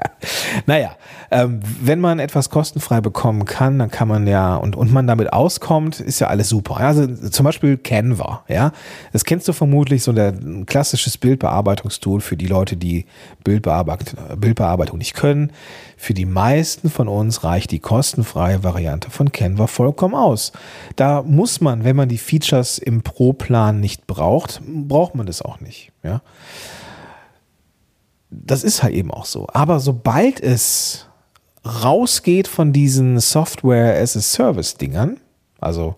naja, 0.66 0.92
ähm, 1.30 1.60
wenn 1.80 2.00
man 2.00 2.18
etwas 2.18 2.50
kostenfrei 2.50 3.00
bekommen 3.00 3.44
kann, 3.44 3.78
dann 3.78 3.90
kann 3.90 4.08
man 4.08 4.26
ja, 4.26 4.56
und, 4.56 4.76
und 4.76 4.92
man 4.92 5.06
damit 5.06 5.32
auskommt, 5.32 6.00
ist 6.00 6.20
ja 6.20 6.28
alles 6.28 6.48
super. 6.48 6.78
Also 6.78 7.06
zum 7.06 7.44
Beispiel 7.44 7.76
Canva, 7.76 8.44
ja. 8.48 8.72
Das 9.12 9.24
kennst 9.24 9.48
du 9.48 9.52
vermutlich, 9.52 10.02
so 10.02 10.12
ein 10.12 10.66
klassisches 10.66 11.18
Bildbearbeitungstool 11.18 12.20
für 12.20 12.36
die 12.36 12.46
Leute, 12.46 12.76
die 12.76 13.06
Bildbearbeitung, 13.44 14.38
Bildbearbeitung 14.38 14.98
nicht 14.98 15.14
können. 15.14 15.52
Für 15.96 16.14
die 16.14 16.26
meisten 16.26 16.90
von 16.90 17.08
uns 17.08 17.44
reicht 17.44 17.70
die 17.70 17.80
kostenfreie 17.80 18.62
Variante 18.62 19.10
von 19.10 19.32
Canva 19.32 19.66
vollkommen 19.66 20.14
aus. 20.14 20.52
Da 20.96 21.22
muss 21.22 21.60
man, 21.60 21.84
wenn 21.84 21.96
man 21.96 22.08
die 22.08 22.18
Features 22.18 22.78
im 22.78 23.02
Pro-Plan 23.02 23.80
nicht 23.80 24.06
braucht, 24.06 24.60
braucht 24.64 25.14
man 25.14 25.26
das 25.26 25.42
auch 25.42 25.60
nicht, 25.60 25.92
ja 26.02 26.22
das 28.30 28.64
ist 28.64 28.82
halt 28.82 28.94
eben 28.94 29.10
auch 29.10 29.24
so. 29.24 29.46
Aber 29.52 29.80
sobald 29.80 30.40
es 30.40 31.06
rausgeht 31.64 32.48
von 32.48 32.72
diesen 32.72 33.20
Software 33.20 34.00
as 34.00 34.16
a 34.16 34.20
Service 34.20 34.76
Dingern, 34.76 35.18
also 35.60 35.96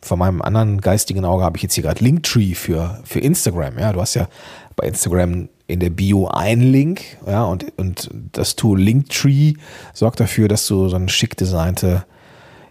von 0.00 0.18
meinem 0.18 0.42
anderen 0.42 0.80
geistigen 0.80 1.24
Auge 1.24 1.42
habe 1.42 1.56
ich 1.56 1.62
jetzt 1.62 1.74
hier 1.74 1.82
gerade 1.82 2.02
Linktree 2.02 2.54
für, 2.54 3.00
für 3.04 3.18
Instagram. 3.18 3.78
Ja, 3.78 3.92
du 3.92 4.00
hast 4.00 4.14
ja 4.14 4.28
bei 4.76 4.86
Instagram 4.86 5.48
in 5.66 5.80
der 5.80 5.90
Bio 5.90 6.28
einen 6.28 6.62
Link, 6.62 7.02
ja, 7.26 7.44
und, 7.44 7.76
und 7.76 8.08
das 8.32 8.56
Tool 8.56 8.80
Linktree 8.80 9.54
sorgt 9.92 10.20
dafür, 10.20 10.48
dass 10.48 10.66
du 10.66 10.88
so 10.88 10.96
eine 10.96 11.08
schick 11.08 11.36
designte 11.36 12.04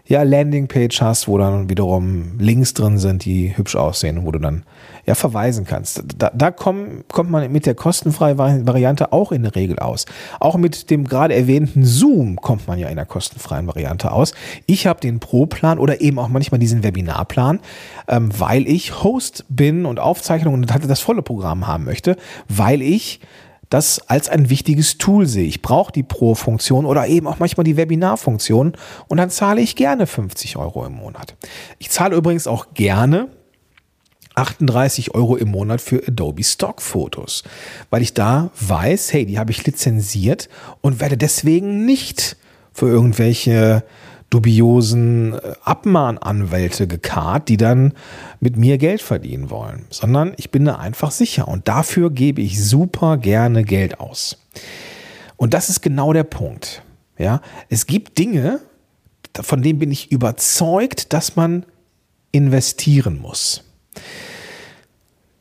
ja, 0.06 0.22
Landingpage 0.22 1.02
hast, 1.02 1.28
wo 1.28 1.36
dann 1.36 1.68
wiederum 1.68 2.38
Links 2.38 2.72
drin 2.72 2.98
sind, 2.98 3.26
die 3.26 3.56
hübsch 3.56 3.76
aussehen 3.76 4.24
wo 4.24 4.32
du 4.32 4.38
dann 4.38 4.64
ja 5.08 5.14
verweisen 5.14 5.64
kannst. 5.64 6.04
Da, 6.18 6.30
da 6.34 6.50
komm, 6.50 7.02
kommt 7.10 7.30
man 7.30 7.50
mit 7.50 7.64
der 7.64 7.74
kostenfreien 7.74 8.36
Variante 8.36 9.10
auch 9.10 9.32
in 9.32 9.42
der 9.42 9.54
Regel 9.54 9.78
aus. 9.78 10.04
Auch 10.38 10.56
mit 10.58 10.90
dem 10.90 11.04
gerade 11.04 11.34
erwähnten 11.34 11.82
Zoom 11.82 12.36
kommt 12.36 12.68
man 12.68 12.78
ja 12.78 12.88
in 12.88 12.96
der 12.96 13.06
kostenfreien 13.06 13.66
Variante 13.66 14.12
aus. 14.12 14.34
Ich 14.66 14.86
habe 14.86 15.00
den 15.00 15.18
Pro-Plan 15.18 15.78
oder 15.78 16.02
eben 16.02 16.18
auch 16.18 16.28
manchmal 16.28 16.58
diesen 16.58 16.82
Webinarplan, 16.82 17.60
ähm, 18.06 18.28
weil 18.38 18.68
ich 18.68 19.02
Host 19.02 19.46
bin 19.48 19.86
und 19.86 19.98
Aufzeichnungen 19.98 20.62
und 20.62 20.74
hatte 20.74 20.88
das 20.88 21.00
volle 21.00 21.22
Programm 21.22 21.66
haben 21.66 21.84
möchte, 21.84 22.16
weil 22.46 22.82
ich 22.82 23.20
das 23.70 24.00
als 24.08 24.28
ein 24.28 24.50
wichtiges 24.50 24.98
Tool 24.98 25.26
sehe. 25.26 25.46
Ich 25.46 25.62
brauche 25.62 25.90
die 25.90 26.02
Pro-Funktion 26.02 26.84
oder 26.84 27.06
eben 27.06 27.26
auch 27.26 27.38
manchmal 27.38 27.64
die 27.64 27.78
Webinar-Funktion 27.78 28.72
und 29.08 29.16
dann 29.16 29.30
zahle 29.30 29.62
ich 29.62 29.74
gerne 29.74 30.06
50 30.06 30.58
Euro 30.58 30.84
im 30.84 30.94
Monat. 30.94 31.34
Ich 31.78 31.90
zahle 31.90 32.14
übrigens 32.14 32.46
auch 32.46 32.74
gerne 32.74 33.28
38 34.38 35.14
Euro 35.14 35.36
im 35.36 35.50
Monat 35.50 35.80
für 35.80 36.02
Adobe 36.06 36.44
Stock 36.44 36.80
Fotos, 36.80 37.42
weil 37.90 38.02
ich 38.02 38.14
da 38.14 38.50
weiß, 38.60 39.12
hey, 39.12 39.26
die 39.26 39.38
habe 39.38 39.50
ich 39.50 39.66
lizenziert 39.66 40.48
und 40.80 41.00
werde 41.00 41.16
deswegen 41.16 41.84
nicht 41.84 42.36
für 42.72 42.86
irgendwelche 42.86 43.82
dubiosen 44.30 45.34
äh, 45.34 45.54
Abmahnanwälte 45.64 46.86
gekarrt, 46.86 47.48
die 47.48 47.56
dann 47.56 47.94
mit 48.40 48.56
mir 48.56 48.78
Geld 48.78 49.02
verdienen 49.02 49.50
wollen, 49.50 49.86
sondern 49.90 50.34
ich 50.36 50.50
bin 50.50 50.64
da 50.64 50.76
einfach 50.76 51.10
sicher 51.10 51.48
und 51.48 51.66
dafür 51.66 52.10
gebe 52.10 52.40
ich 52.40 52.62
super 52.62 53.16
gerne 53.16 53.64
Geld 53.64 54.00
aus. 54.00 54.38
Und 55.36 55.54
das 55.54 55.68
ist 55.68 55.80
genau 55.80 56.12
der 56.12 56.24
Punkt. 56.24 56.82
Ja, 57.16 57.40
es 57.68 57.86
gibt 57.86 58.18
Dinge, 58.18 58.60
von 59.34 59.62
denen 59.62 59.78
bin 59.78 59.90
ich 59.90 60.12
überzeugt, 60.12 61.12
dass 61.12 61.36
man 61.36 61.64
investieren 62.30 63.18
muss. 63.20 63.64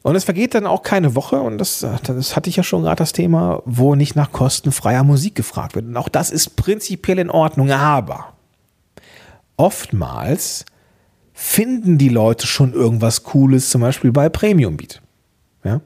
Und 0.07 0.15
es 0.15 0.23
vergeht 0.23 0.55
dann 0.55 0.65
auch 0.65 0.83
keine 0.83 1.15
Woche, 1.15 1.41
und 1.41 1.57
das, 1.57 1.85
das 2.03 2.37
hatte 2.37 2.49
ich 2.49 2.55
ja 2.55 2.63
schon 2.63 2.83
gerade 2.83 2.95
das 2.95 3.11
Thema, 3.11 3.61
wo 3.65 3.93
nicht 3.93 4.15
nach 4.15 4.31
kostenfreier 4.31 5.03
Musik 5.03 5.35
gefragt 5.35 5.75
wird. 5.75 5.85
Und 5.85 5.97
auch 5.97 6.07
das 6.07 6.31
ist 6.31 6.55
prinzipiell 6.55 7.19
in 7.19 7.29
Ordnung, 7.29 7.69
aber 7.71 8.31
oftmals 9.57 10.63
finden 11.33 11.97
die 11.97 12.07
Leute 12.07 12.47
schon 12.47 12.71
irgendwas 12.71 13.23
Cooles, 13.23 13.69
zum 13.69 13.81
Beispiel 13.81 14.13
bei 14.13 14.29
Premium 14.29 14.77
Beat. 14.77 15.01
Ja? 15.65 15.81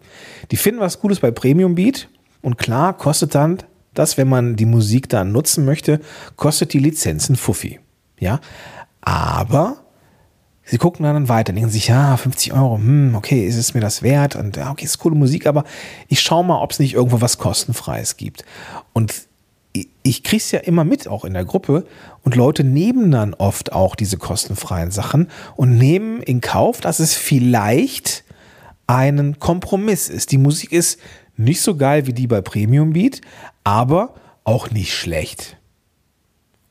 Die 0.51 0.58
finden 0.58 0.82
was 0.82 1.00
Cooles 1.00 1.20
bei 1.20 1.32
Premium 1.32 1.74
Beat 1.74 2.08
und 2.44 2.60
klar 2.60 2.96
kostet 2.96 3.34
dann 3.34 3.58
das, 3.96 4.18
wenn 4.18 4.30
man 4.30 4.56
die 4.56 4.68
Musik 4.68 5.10
dann 5.10 5.32
nutzen 5.32 5.66
möchte, 5.66 6.00
kostet 6.36 6.74
die 6.74 6.80
Lizenzen 6.80 7.38
Fuffi. 7.38 7.80
Ja, 8.20 8.40
aber 9.01 9.78
Sie 10.72 10.78
gucken 10.78 11.04
dann 11.04 11.28
weiter, 11.28 11.51
denken 11.51 11.70
sich, 11.70 11.90
ja, 11.90 12.16
50 12.16 12.54
Euro, 12.54 12.78
hm, 12.78 13.13
okay, 13.13 13.46
ist 13.46 13.58
es 13.58 13.74
mir 13.74 13.82
das 13.82 14.04
wert? 14.04 14.38
Und 14.38 14.56
ja, 14.56 14.72
okay, 14.72 14.86
ist 14.86 15.00
coole 15.00 15.16
Musik, 15.18 15.46
aber 15.46 15.66
ich 16.08 16.22
schaue 16.22 16.46
mal, 16.46 16.62
ob 16.62 16.72
es 16.72 16.80
nicht 16.80 16.94
irgendwo 16.94 17.20
was 17.20 17.38
kostenfreies 17.38 18.16
gibt. 18.16 18.46
Und 18.94 19.28
ich 20.01 20.24
krieg's 20.24 20.50
ja 20.51 20.60
immer 20.60 20.86
mit, 20.86 21.10
auch 21.10 21.25
in 21.25 21.34
der 21.34 21.44
Gruppe, 21.44 21.86
und 22.24 22.38
Leute 22.38 22.63
nehmen 22.63 23.12
dann 23.12 23.34
oft 23.34 23.74
auch 23.74 23.96
diese 23.96 24.16
kostenfreien 24.16 24.92
Sachen 24.92 25.28
und 25.58 25.78
nehmen 25.78 26.22
in 26.22 26.40
Kauf, 26.40 26.80
dass 26.80 27.00
es 27.00 27.16
vielleicht 27.16 28.24
einen 28.88 29.40
Kompromiss 29.40 30.08
ist. 30.08 30.32
Die 30.32 30.38
Musik 30.38 30.72
ist 30.72 31.01
nicht 31.36 31.60
so 31.60 31.75
geil 31.75 32.08
wie 32.08 32.13
die 32.13 32.28
bei 32.28 32.40
Premium 32.40 32.94
Beat, 32.94 33.20
aber 33.66 34.16
auch 34.46 34.72
nicht 34.72 34.94
schlecht. 34.94 35.58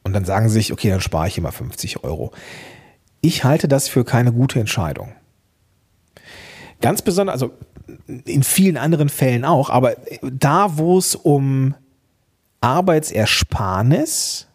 Und 0.05 0.15
dann 0.15 0.25
sagen 0.25 0.49
sie 0.49 0.55
sich, 0.55 0.73
okay, 0.73 0.89
dann 0.89 1.03
spare 1.03 1.29
ich 1.29 1.37
immer 1.37 1.53
50 1.53 2.03
Euro. 2.03 2.33
Ich 3.21 3.45
halte 3.45 3.69
das 3.69 3.89
für 3.89 4.05
keine 4.05 4.33
gute 4.33 4.61
Entscheidung. 4.61 5.13
Ganz 6.81 7.03
besonders, 7.03 7.35
also 7.35 7.53
in 8.25 8.43
vielen 8.43 8.77
anderen 8.77 9.09
Fällen 9.09 9.45
auch, 9.45 9.69
aber 9.69 9.97
da, 10.23 10.79
wo 10.79 10.97
es 10.99 11.15
um 11.15 11.75
Arbeitsersparnis 12.61 14.47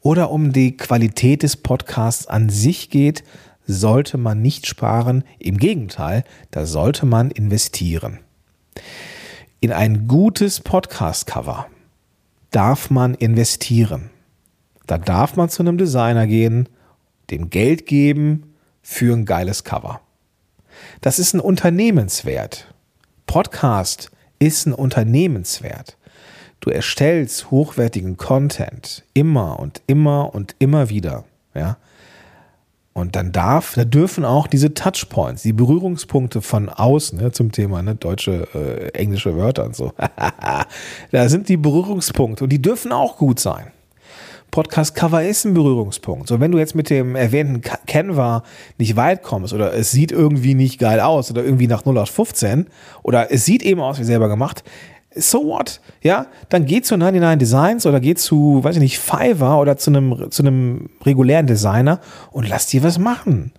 oder 0.00 0.30
um 0.30 0.52
die 0.52 0.76
Qualität 0.76 1.42
des 1.42 1.56
Podcasts 1.56 2.26
an 2.26 2.48
sich 2.48 2.90
geht, 2.90 3.24
sollte 3.66 4.18
man 4.18 4.42
nicht 4.42 4.66
sparen. 4.66 5.24
Im 5.38 5.58
Gegenteil, 5.58 6.24
da 6.50 6.66
sollte 6.66 7.06
man 7.06 7.30
investieren. 7.30 8.18
In 9.60 9.72
ein 9.72 10.08
gutes 10.08 10.60
Podcast-Cover 10.60 11.66
darf 12.50 12.90
man 12.90 13.14
investieren. 13.14 14.10
Da 14.86 14.98
darf 14.98 15.36
man 15.36 15.48
zu 15.48 15.62
einem 15.62 15.78
Designer 15.78 16.26
gehen, 16.26 16.68
dem 17.30 17.50
Geld 17.50 17.86
geben 17.86 18.54
für 18.82 19.14
ein 19.14 19.24
geiles 19.24 19.64
Cover. 19.64 20.00
Das 21.00 21.18
ist 21.18 21.34
ein 21.34 21.40
Unternehmenswert. 21.40 22.72
Podcast 23.26 24.10
ist 24.38 24.66
ein 24.66 24.72
Unternehmenswert. 24.72 25.96
Du 26.60 26.70
erstellst 26.70 27.50
hochwertigen 27.50 28.16
Content 28.16 29.04
immer 29.14 29.58
und 29.58 29.82
immer 29.86 30.34
und 30.34 30.54
immer 30.58 30.88
wieder, 30.90 31.24
ja. 31.54 31.76
Und 32.94 33.16
dann 33.16 33.32
darf, 33.32 33.72
da 33.74 33.84
dürfen 33.86 34.24
auch 34.24 34.46
diese 34.46 34.74
Touchpoints, 34.74 35.42
die 35.42 35.54
Berührungspunkte 35.54 36.42
von 36.42 36.68
außen 36.68 37.18
ne, 37.18 37.32
zum 37.32 37.50
Thema 37.50 37.82
ne, 37.82 37.94
deutsche, 37.94 38.46
äh, 38.54 38.88
englische 38.90 39.34
Wörter 39.34 39.64
und 39.64 39.74
so. 39.74 39.94
da 41.10 41.28
sind 41.28 41.48
die 41.48 41.56
Berührungspunkte 41.56 42.44
und 42.44 42.50
die 42.50 42.60
dürfen 42.60 42.92
auch 42.92 43.16
gut 43.16 43.40
sein. 43.40 43.72
Podcast-Cover 44.52 45.24
ist 45.24 45.46
ein 45.46 45.54
Berührungspunkt. 45.54 46.28
So, 46.28 46.38
wenn 46.38 46.52
du 46.52 46.58
jetzt 46.58 46.74
mit 46.74 46.90
dem 46.90 47.16
erwähnten 47.16 47.62
Canva 47.86 48.44
nicht 48.76 48.96
weit 48.96 49.22
kommst 49.22 49.54
oder 49.54 49.72
es 49.72 49.90
sieht 49.90 50.12
irgendwie 50.12 50.54
nicht 50.54 50.78
geil 50.78 51.00
aus 51.00 51.30
oder 51.30 51.42
irgendwie 51.42 51.66
nach 51.66 51.80
0815 51.80 52.66
oder 53.02 53.32
es 53.32 53.46
sieht 53.46 53.62
eben 53.62 53.80
aus 53.80 53.98
wie 53.98 54.04
selber 54.04 54.28
gemacht, 54.28 54.62
so 55.14 55.46
what? 55.46 55.80
Ja, 56.02 56.26
dann 56.50 56.66
geh 56.66 56.82
zu 56.82 56.98
99 56.98 57.38
Designs 57.38 57.86
oder 57.86 57.98
geh 57.98 58.14
zu, 58.14 58.62
weiß 58.62 58.76
ich 58.76 58.82
nicht, 58.82 58.98
Fiverr 58.98 59.58
oder 59.58 59.78
zu 59.78 59.90
einem, 59.90 60.30
zu 60.30 60.42
einem 60.42 60.90
regulären 61.04 61.46
Designer 61.46 62.00
und 62.30 62.46
lass 62.46 62.66
dir 62.66 62.82
was 62.82 62.98
machen. 62.98 63.52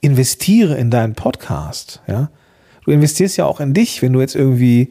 Investiere 0.00 0.76
in 0.76 0.90
deinen 0.90 1.14
Podcast, 1.14 2.02
ja. 2.06 2.30
Du 2.84 2.90
investierst 2.92 3.36
ja 3.36 3.46
auch 3.46 3.60
in 3.60 3.74
dich, 3.74 4.00
wenn 4.02 4.12
du 4.12 4.20
jetzt 4.20 4.36
irgendwie, 4.36 4.90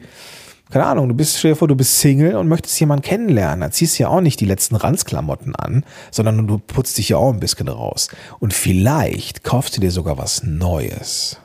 keine 0.74 0.86
Ahnung, 0.86 1.06
du 1.06 1.14
bist, 1.14 1.38
stell 1.38 1.52
dir 1.52 1.56
vor, 1.56 1.68
du 1.68 1.76
bist 1.76 2.00
Single 2.00 2.34
und 2.34 2.48
möchtest 2.48 2.80
jemanden 2.80 3.04
kennenlernen. 3.04 3.60
Dann 3.60 3.70
ziehst 3.70 3.96
du 3.96 4.02
ja 4.02 4.08
auch 4.08 4.20
nicht 4.20 4.40
die 4.40 4.44
letzten 4.44 4.74
Ranzklamotten 4.74 5.54
an, 5.54 5.84
sondern 6.10 6.48
du 6.48 6.58
putzt 6.58 6.98
dich 6.98 7.10
ja 7.10 7.16
auch 7.16 7.32
ein 7.32 7.38
bisschen 7.38 7.68
raus. 7.68 8.08
Und 8.40 8.52
vielleicht 8.52 9.44
kaufst 9.44 9.76
du 9.76 9.80
dir 9.80 9.92
sogar 9.92 10.18
was 10.18 10.42
Neues. 10.42 11.38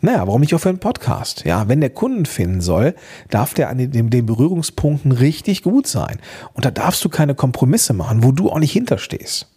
Naja, 0.00 0.26
warum 0.26 0.40
nicht 0.40 0.54
auch 0.54 0.60
für 0.60 0.70
einen 0.70 0.78
Podcast? 0.78 1.44
Ja, 1.44 1.68
wenn 1.68 1.82
der 1.82 1.90
Kunden 1.90 2.24
finden 2.24 2.62
soll, 2.62 2.94
darf 3.28 3.52
der 3.52 3.68
an 3.68 3.76
den, 3.76 4.08
den 4.08 4.24
Berührungspunkten 4.24 5.12
richtig 5.12 5.62
gut 5.62 5.86
sein. 5.86 6.18
Und 6.54 6.64
da 6.64 6.70
darfst 6.70 7.04
du 7.04 7.10
keine 7.10 7.34
Kompromisse 7.34 7.92
machen, 7.92 8.24
wo 8.24 8.32
du 8.32 8.48
auch 8.48 8.58
nicht 8.58 8.72
hinterstehst. 8.72 9.48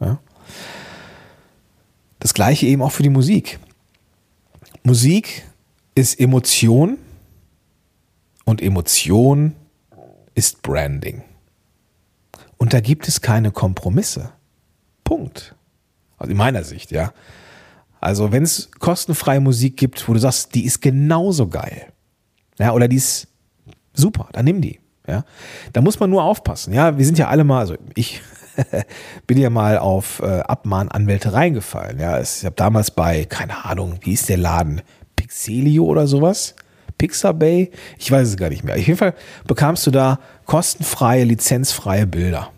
Ja? 0.00 0.18
Das 2.18 2.34
gleiche 2.34 2.66
eben 2.66 2.82
auch 2.82 2.90
für 2.90 3.04
die 3.04 3.08
Musik. 3.08 3.60
Musik 4.82 5.44
ist 5.94 6.18
Emotion 6.18 6.98
und 8.44 8.62
Emotion 8.62 9.54
ist 10.34 10.62
Branding. 10.62 11.22
Und 12.56 12.72
da 12.72 12.80
gibt 12.80 13.08
es 13.08 13.20
keine 13.20 13.50
Kompromisse. 13.50 14.30
Punkt. 15.02 15.54
Also 16.16 16.30
in 16.30 16.36
meiner 16.36 16.64
Sicht, 16.64 16.90
ja. 16.90 17.12
Also 18.00 18.32
wenn 18.32 18.42
es 18.42 18.70
kostenfreie 18.78 19.40
Musik 19.40 19.76
gibt, 19.76 20.06
wo 20.08 20.12
du 20.12 20.18
sagst, 20.18 20.54
die 20.54 20.64
ist 20.64 20.80
genauso 20.80 21.48
geil, 21.48 21.92
ja, 22.58 22.72
oder 22.72 22.86
die 22.88 22.96
ist 22.96 23.28
super, 23.92 24.28
dann 24.32 24.44
nimm 24.44 24.60
die. 24.60 24.80
Ja, 25.06 25.24
da 25.72 25.82
muss 25.82 26.00
man 26.00 26.08
nur 26.08 26.22
aufpassen. 26.22 26.72
Ja, 26.72 26.96
wir 26.96 27.04
sind 27.04 27.18
ja 27.18 27.28
alle 27.28 27.44
mal, 27.44 27.60
also 27.60 27.76
ich 27.94 28.22
bin 29.26 29.36
ja 29.36 29.50
mal 29.50 29.78
auf 29.78 30.20
äh, 30.20 30.40
Abmahnanwälte 30.40 31.32
reingefallen. 31.34 31.98
Ja, 31.98 32.20
ich 32.20 32.44
habe 32.44 32.56
damals 32.56 32.90
bei, 32.90 33.24
keine 33.26 33.64
Ahnung, 33.66 33.98
wie 34.02 34.14
ist 34.14 34.28
der 34.28 34.38
Laden, 34.38 34.80
Pixelio 35.16 35.84
oder 35.84 36.06
sowas, 36.06 36.54
Pixabay, 37.04 37.70
ich 37.98 38.10
weiß 38.10 38.28
es 38.28 38.36
gar 38.38 38.48
nicht 38.48 38.64
mehr. 38.64 38.76
Auf 38.76 38.80
jeden 38.80 38.96
Fall 38.96 39.12
bekamst 39.46 39.86
du 39.86 39.90
da 39.90 40.18
kostenfreie, 40.46 41.24
lizenzfreie 41.24 42.06
Bilder. 42.06 42.50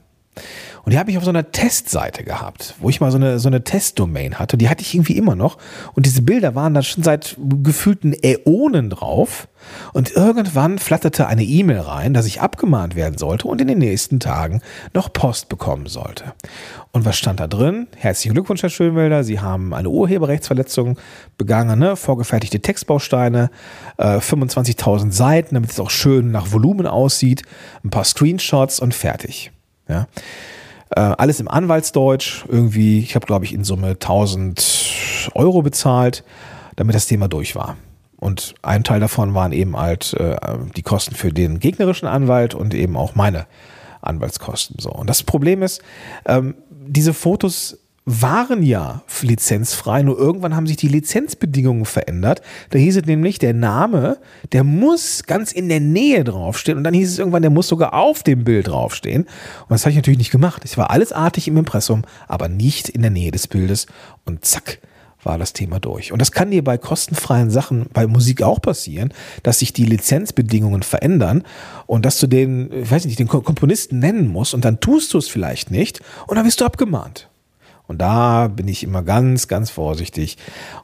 Und 0.87 0.93
die 0.93 1.01
habe 1.01 1.11
ich 1.11 1.19
auf 1.19 1.25
so 1.25 1.31
einer 1.31 1.51
Testseite 1.51 2.23
gehabt, 2.23 2.77
wo 2.79 2.89
ich 2.89 3.01
mal 3.01 3.11
so 3.11 3.17
eine, 3.17 3.41
so 3.41 3.49
eine 3.49 3.65
Testdomain 3.65 4.39
hatte. 4.39 4.57
Die 4.57 4.69
hatte 4.69 4.83
ich 4.83 4.95
irgendwie 4.95 5.17
immer 5.17 5.35
noch. 5.35 5.59
Und 5.95 6.07
diese 6.07 6.23
Bilder 6.23 6.55
waren 6.55 6.75
da 6.75 6.83
schon 6.83 7.03
seit 7.03 7.37
gefühlten 7.65 8.15
Äonen 8.23 8.89
drauf. 8.89 9.49
Und 9.95 10.13
irgendwann 10.13 10.79
flatterte 10.79 11.27
eine 11.27 11.43
E-Mail 11.43 11.81
rein, 11.81 12.15
dass 12.15 12.25
ich 12.25 12.41
abgemahnt 12.41 12.95
werden 12.95 13.19
sollte 13.19 13.49
und 13.49 13.61
in 13.61 13.67
den 13.67 13.79
nächsten 13.79 14.21
Tagen 14.21 14.63
noch 14.95 15.13
Post 15.13 15.49
bekommen 15.49 15.87
sollte. 15.87 16.35
Und 16.93 17.05
was 17.05 17.19
stand 17.19 17.41
da 17.41 17.49
drin? 17.49 17.89
Herzlichen 17.97 18.35
Glückwunsch, 18.35 18.63
Herr 18.63 18.71
Schönwelder. 18.71 19.25
Sie 19.25 19.41
haben 19.41 19.75
eine 19.75 19.91
Urheberrechtsverletzung 19.91 21.01
begangen, 21.37 21.81
ne? 21.81 21.97
vorgefertigte 21.97 22.61
Textbausteine, 22.61 23.51
äh, 23.97 24.21
25.000 24.21 25.11
Seiten, 25.11 25.57
damit 25.57 25.73
es 25.73 25.81
auch 25.81 25.91
schön 25.91 26.31
nach 26.31 26.53
Volumen 26.53 26.87
aussieht, 26.87 27.43
ein 27.83 27.91
paar 27.91 28.05
Screenshots 28.05 28.79
und 28.79 28.95
fertig. 28.95 29.51
Ja. 29.89 30.07
Äh, 30.91 31.01
alles 31.01 31.41
im 31.41 31.49
Anwaltsdeutsch, 31.49 32.45
irgendwie, 32.49 33.01
ich 33.01 33.15
habe 33.15 33.27
glaube 33.27 33.45
ich 33.45 33.53
in 33.53 33.65
Summe 33.65 33.91
1000 33.91 35.31
Euro 35.35 35.63
bezahlt, 35.63 36.25
damit 36.77 36.95
das 36.95 37.07
Thema 37.07 37.29
durch 37.29 37.57
war. 37.57 37.77
Und 38.19 38.55
ein 38.63 38.85
Teil 38.85 39.01
davon 39.01 39.35
waren 39.35 39.53
eben 39.53 39.77
halt 39.77 40.15
äh, 40.15 40.37
die 40.77 40.83
Kosten 40.83 41.15
für 41.15 41.33
den 41.33 41.59
gegnerischen 41.61 42.09
Anwalt 42.09 42.55
und 42.55 42.73
eben 42.73 42.97
auch 42.97 43.15
meine 43.15 43.47
Anwaltskosten. 44.01 44.77
So. 44.79 44.91
Und 44.91 45.11
das 45.11 45.23
Problem 45.23 45.63
ist, 45.63 45.83
ähm, 46.25 46.55
diese 46.71 47.13
Fotos 47.13 47.79
waren 48.07 48.63
ja 48.63 49.03
lizenzfrei, 49.21 50.03
nur 50.03 50.17
irgendwann 50.17 50.55
haben 50.55 50.69
sich 50.69 50.77
die 50.77 50.87
Lizenzbedingungen 50.87 51.85
verändert. 51.85 52.41
Da 52.71 52.79
hieß 52.79 52.99
es 52.99 53.05
nämlich, 53.05 53.41
der 53.41 53.53
Name, 53.53 54.19
der 54.53 54.63
muss 54.63 55.25
ganz 55.25 55.51
in 55.51 55.69
der 55.69 55.81
Nähe 55.81 56.23
draufstehen 56.23 56.79
und 56.79 56.85
dann 56.85 56.95
hieß 56.95 57.11
es 57.11 57.19
irgendwann, 57.19 57.43
der 57.43 57.51
muss 57.51 57.67
sogar 57.67 57.95
auf 57.95 58.23
dem 58.23 58.45
Bild 58.45 58.69
draufstehen. 58.69 59.23
Und 59.23 59.71
das 59.71 59.83
habe 59.83 59.91
ich 59.91 59.97
natürlich 59.97 60.19
nicht 60.19 60.31
gemacht. 60.31 60.63
Es 60.65 60.79
war 60.79 60.91
alles 60.91 61.11
artig 61.13 61.49
im 61.49 61.57
Impressum, 61.57 62.03
aber 62.29 62.49
nicht 62.49 62.89
in 62.89 63.03
der 63.03 63.11
Nähe 63.11 63.33
des 63.33 63.49
Bildes 63.49 63.87
und 64.25 64.45
zack 64.45 64.79
war 65.25 65.37
das 65.39 65.53
Thema 65.53 65.81
durch. 65.81 66.13
Und 66.13 66.21
das 66.21 66.31
kann 66.31 66.53
dir 66.53 66.63
bei 66.63 66.79
kostenfreien 66.79 67.51
Sachen 67.51 67.87
bei 67.93 68.07
Musik 68.07 68.43
auch 68.43 68.63
passieren, 68.63 69.13
dass 69.43 69.59
sich 69.59 69.73
die 69.73 69.85
Lizenzbedingungen 69.85 70.85
verändern 70.85 71.43
und 71.87 72.07
dass 72.07 72.21
du 72.21 72.29
den, 72.29 72.73
ich 72.73 72.89
weiß 72.89 73.05
nicht, 73.07 73.19
den 73.19 73.27
Komponisten 73.27 73.99
nennen 73.99 74.29
musst 74.29 74.55
und 74.55 74.65
dann 74.65 74.79
tust 74.79 75.13
du 75.13 75.19
es 75.19 75.29
vielleicht 75.29 75.73
nicht 75.73 76.01
und 76.29 76.37
dann 76.37 76.47
wirst 76.47 76.61
du 76.61 76.65
abgemahnt. 76.65 77.29
Und 77.89 77.99
da 78.01 78.49
bin 78.49 78.69
ich 78.69 78.83
immer 78.83 79.03
ganz, 79.03 79.49
ganz 79.49 79.71
vorsichtig. 79.71 80.37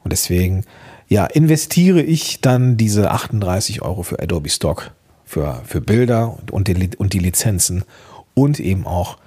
Und 0.05 0.13
deswegen, 0.13 0.65
ja, 1.09 1.27
investiere 1.27 2.03
ich 2.03 2.41
dann 2.41 2.77
diese 2.77 3.11
38 3.11 3.83
Euro 3.83 4.03
für 4.03 4.21
Adobe 4.21 4.49
Stock, 4.49 4.93
für, 5.25 5.61
für 5.65 5.81
Bilder 5.81 6.39
und, 6.51 6.69
die, 6.69 6.91
und 6.97 7.13
die 7.13 7.19
Lizenzen 7.19 7.85
und 8.35 8.61
eben 8.61 8.87
auch 8.87 9.19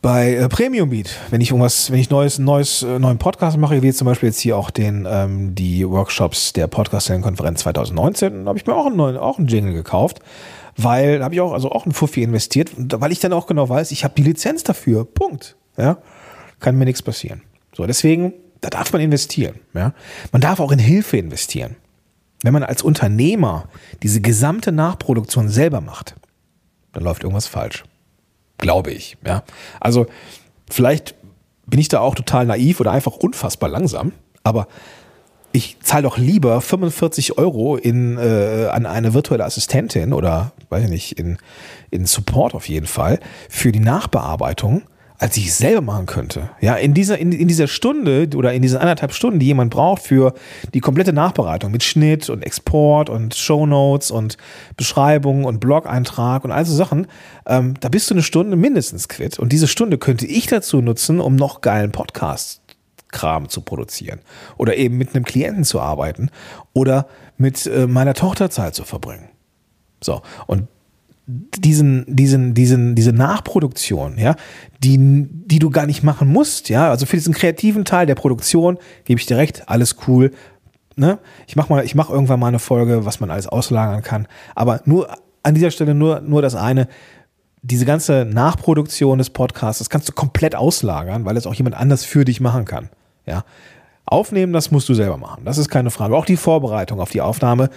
bei 0.00 0.34
äh, 0.34 0.48
Premium 0.48 0.90
Beat, 0.90 1.10
wenn 1.30 1.40
ich 1.40 1.50
irgendwas, 1.50 1.92
wenn 1.92 2.00
ich 2.00 2.10
neues, 2.10 2.40
neues, 2.40 2.82
äh, 2.82 2.98
neuen 2.98 3.18
Podcast 3.18 3.56
mache, 3.56 3.82
wie 3.82 3.92
zum 3.92 4.06
Beispiel 4.06 4.30
jetzt 4.30 4.40
hier 4.40 4.56
auch 4.56 4.70
den, 4.70 5.06
ähm, 5.08 5.54
die 5.54 5.88
Workshops 5.88 6.52
der 6.52 6.66
Podcast-Konferenz 6.66 7.60
2019, 7.60 8.48
habe 8.48 8.58
ich 8.58 8.66
mir 8.66 8.74
auch 8.74 8.86
einen 8.86 8.96
neuen, 8.96 9.16
auch 9.16 9.38
einen 9.38 9.46
Jingle 9.46 9.72
gekauft, 9.72 10.18
weil 10.76 11.22
habe 11.22 11.34
ich 11.34 11.40
auch, 11.40 11.52
also 11.52 11.70
auch 11.70 11.86
ein 11.86 11.92
Fuffi 11.92 12.24
investiert, 12.24 12.70
weil 12.76 13.12
ich 13.12 13.20
dann 13.20 13.32
auch 13.32 13.46
genau 13.46 13.68
weiß, 13.68 13.92
ich 13.92 14.02
habe 14.02 14.14
die 14.16 14.24
Lizenz 14.24 14.64
dafür. 14.64 15.04
Punkt. 15.04 15.56
Ja 15.76 15.98
kann 16.62 16.76
mir 16.76 16.84
nichts 16.86 17.02
passieren. 17.02 17.42
So, 17.74 17.86
deswegen, 17.86 18.32
da 18.60 18.70
darf 18.70 18.92
man 18.92 19.02
investieren. 19.02 19.56
Ja? 19.74 19.92
Man 20.30 20.40
darf 20.40 20.60
auch 20.60 20.72
in 20.72 20.78
Hilfe 20.78 21.18
investieren. 21.18 21.76
Wenn 22.42 22.52
man 22.52 22.62
als 22.62 22.82
Unternehmer 22.82 23.68
diese 24.02 24.20
gesamte 24.20 24.72
Nachproduktion 24.72 25.48
selber 25.48 25.80
macht, 25.80 26.14
dann 26.92 27.04
läuft 27.04 27.22
irgendwas 27.22 27.46
falsch. 27.46 27.84
Glaube 28.58 28.92
ich. 28.92 29.16
Ja? 29.24 29.44
Also 29.80 30.06
vielleicht 30.70 31.14
bin 31.66 31.80
ich 31.80 31.88
da 31.88 32.00
auch 32.00 32.14
total 32.14 32.46
naiv 32.46 32.80
oder 32.80 32.92
einfach 32.92 33.16
unfassbar 33.16 33.68
langsam. 33.68 34.12
Aber 34.42 34.66
ich 35.52 35.78
zahle 35.82 36.04
doch 36.04 36.18
lieber 36.18 36.60
45 36.60 37.38
Euro 37.38 37.76
in, 37.76 38.16
äh, 38.16 38.68
an 38.70 38.86
eine 38.86 39.14
virtuelle 39.14 39.44
Assistentin 39.44 40.12
oder, 40.12 40.52
weiß 40.70 40.84
ich 40.84 40.90
nicht, 40.90 41.18
in, 41.18 41.38
in 41.90 42.06
Support 42.06 42.54
auf 42.54 42.68
jeden 42.68 42.86
Fall 42.86 43.20
für 43.48 43.70
die 43.70 43.80
Nachbearbeitung, 43.80 44.82
als 45.22 45.36
ich 45.36 45.46
es 45.46 45.58
selber 45.58 45.82
machen 45.82 46.06
könnte. 46.06 46.50
Ja, 46.60 46.74
in 46.74 46.94
dieser, 46.94 47.16
in, 47.16 47.30
in 47.30 47.46
dieser 47.46 47.68
Stunde 47.68 48.28
oder 48.34 48.52
in 48.52 48.60
diesen 48.60 48.78
anderthalb 48.78 49.12
Stunden, 49.12 49.38
die 49.38 49.46
jemand 49.46 49.70
braucht 49.70 50.02
für 50.02 50.34
die 50.74 50.80
komplette 50.80 51.12
Nachbereitung 51.12 51.70
mit 51.70 51.84
Schnitt 51.84 52.28
und 52.28 52.42
Export 52.42 53.08
und 53.08 53.32
Shownotes 53.32 54.10
und 54.10 54.36
Beschreibung 54.76 55.44
und 55.44 55.60
Blog-Eintrag 55.60 56.42
und 56.44 56.50
all 56.50 56.64
so 56.64 56.74
Sachen, 56.74 57.06
ähm, 57.46 57.74
da 57.78 57.88
bist 57.88 58.10
du 58.10 58.14
eine 58.14 58.24
Stunde 58.24 58.56
mindestens 58.56 59.06
quitt. 59.06 59.38
Und 59.38 59.52
diese 59.52 59.68
Stunde 59.68 59.96
könnte 59.96 60.26
ich 60.26 60.48
dazu 60.48 60.80
nutzen, 60.80 61.20
um 61.20 61.36
noch 61.36 61.60
geilen 61.60 61.92
Podcast 61.92 62.60
Kram 63.12 63.48
zu 63.48 63.60
produzieren 63.60 64.22
oder 64.58 64.76
eben 64.76 64.98
mit 64.98 65.14
einem 65.14 65.24
Klienten 65.24 65.62
zu 65.62 65.80
arbeiten 65.80 66.30
oder 66.72 67.06
mit 67.36 67.64
äh, 67.66 67.86
meiner 67.86 68.14
Tochter 68.14 68.50
Zeit 68.50 68.74
zu 68.74 68.82
verbringen. 68.82 69.28
So, 70.02 70.22
und 70.48 70.66
diesen, 71.58 72.04
diesen, 72.08 72.54
diesen, 72.54 72.94
diese 72.94 73.12
Nachproduktion, 73.12 74.18
ja, 74.18 74.36
die, 74.82 74.98
die 74.98 75.58
du 75.58 75.70
gar 75.70 75.86
nicht 75.86 76.02
machen 76.02 76.28
musst, 76.28 76.68
ja, 76.68 76.90
also 76.90 77.06
für 77.06 77.16
diesen 77.16 77.34
kreativen 77.34 77.84
Teil 77.84 78.06
der 78.06 78.14
Produktion 78.14 78.78
gebe 79.04 79.20
ich 79.20 79.26
direkt 79.26 79.68
alles 79.68 79.96
cool, 80.06 80.32
ne? 80.96 81.18
Ich 81.46 81.56
mach 81.56 81.68
mal, 81.68 81.84
ich 81.84 81.94
mache 81.94 82.12
irgendwann 82.12 82.40
mal 82.40 82.48
eine 82.48 82.58
Folge, 82.58 83.04
was 83.04 83.20
man 83.20 83.30
alles 83.30 83.46
auslagern 83.46 84.02
kann, 84.02 84.26
aber 84.54 84.80
nur 84.84 85.08
an 85.42 85.54
dieser 85.54 85.70
Stelle 85.70 85.94
nur, 85.94 86.20
nur 86.20 86.42
das 86.42 86.54
eine, 86.54 86.88
diese 87.62 87.84
ganze 87.84 88.24
Nachproduktion 88.24 89.18
des 89.18 89.30
Podcasts, 89.30 89.78
das 89.78 89.90
kannst 89.90 90.08
du 90.08 90.12
komplett 90.12 90.54
auslagern, 90.54 91.24
weil 91.24 91.36
es 91.36 91.46
auch 91.46 91.54
jemand 91.54 91.76
anders 91.76 92.04
für 92.04 92.24
dich 92.24 92.40
machen 92.40 92.64
kann. 92.64 92.90
Ja. 93.24 93.44
Aufnehmen, 94.04 94.52
das 94.52 94.72
musst 94.72 94.88
du 94.88 94.94
selber 94.94 95.16
machen. 95.16 95.44
Das 95.44 95.58
ist 95.58 95.68
keine 95.68 95.90
Frage. 95.90 96.16
Auch 96.16 96.26
die 96.26 96.36
Vorbereitung 96.36 97.00
auf 97.00 97.10
die 97.10 97.20
Aufnahme, 97.20 97.70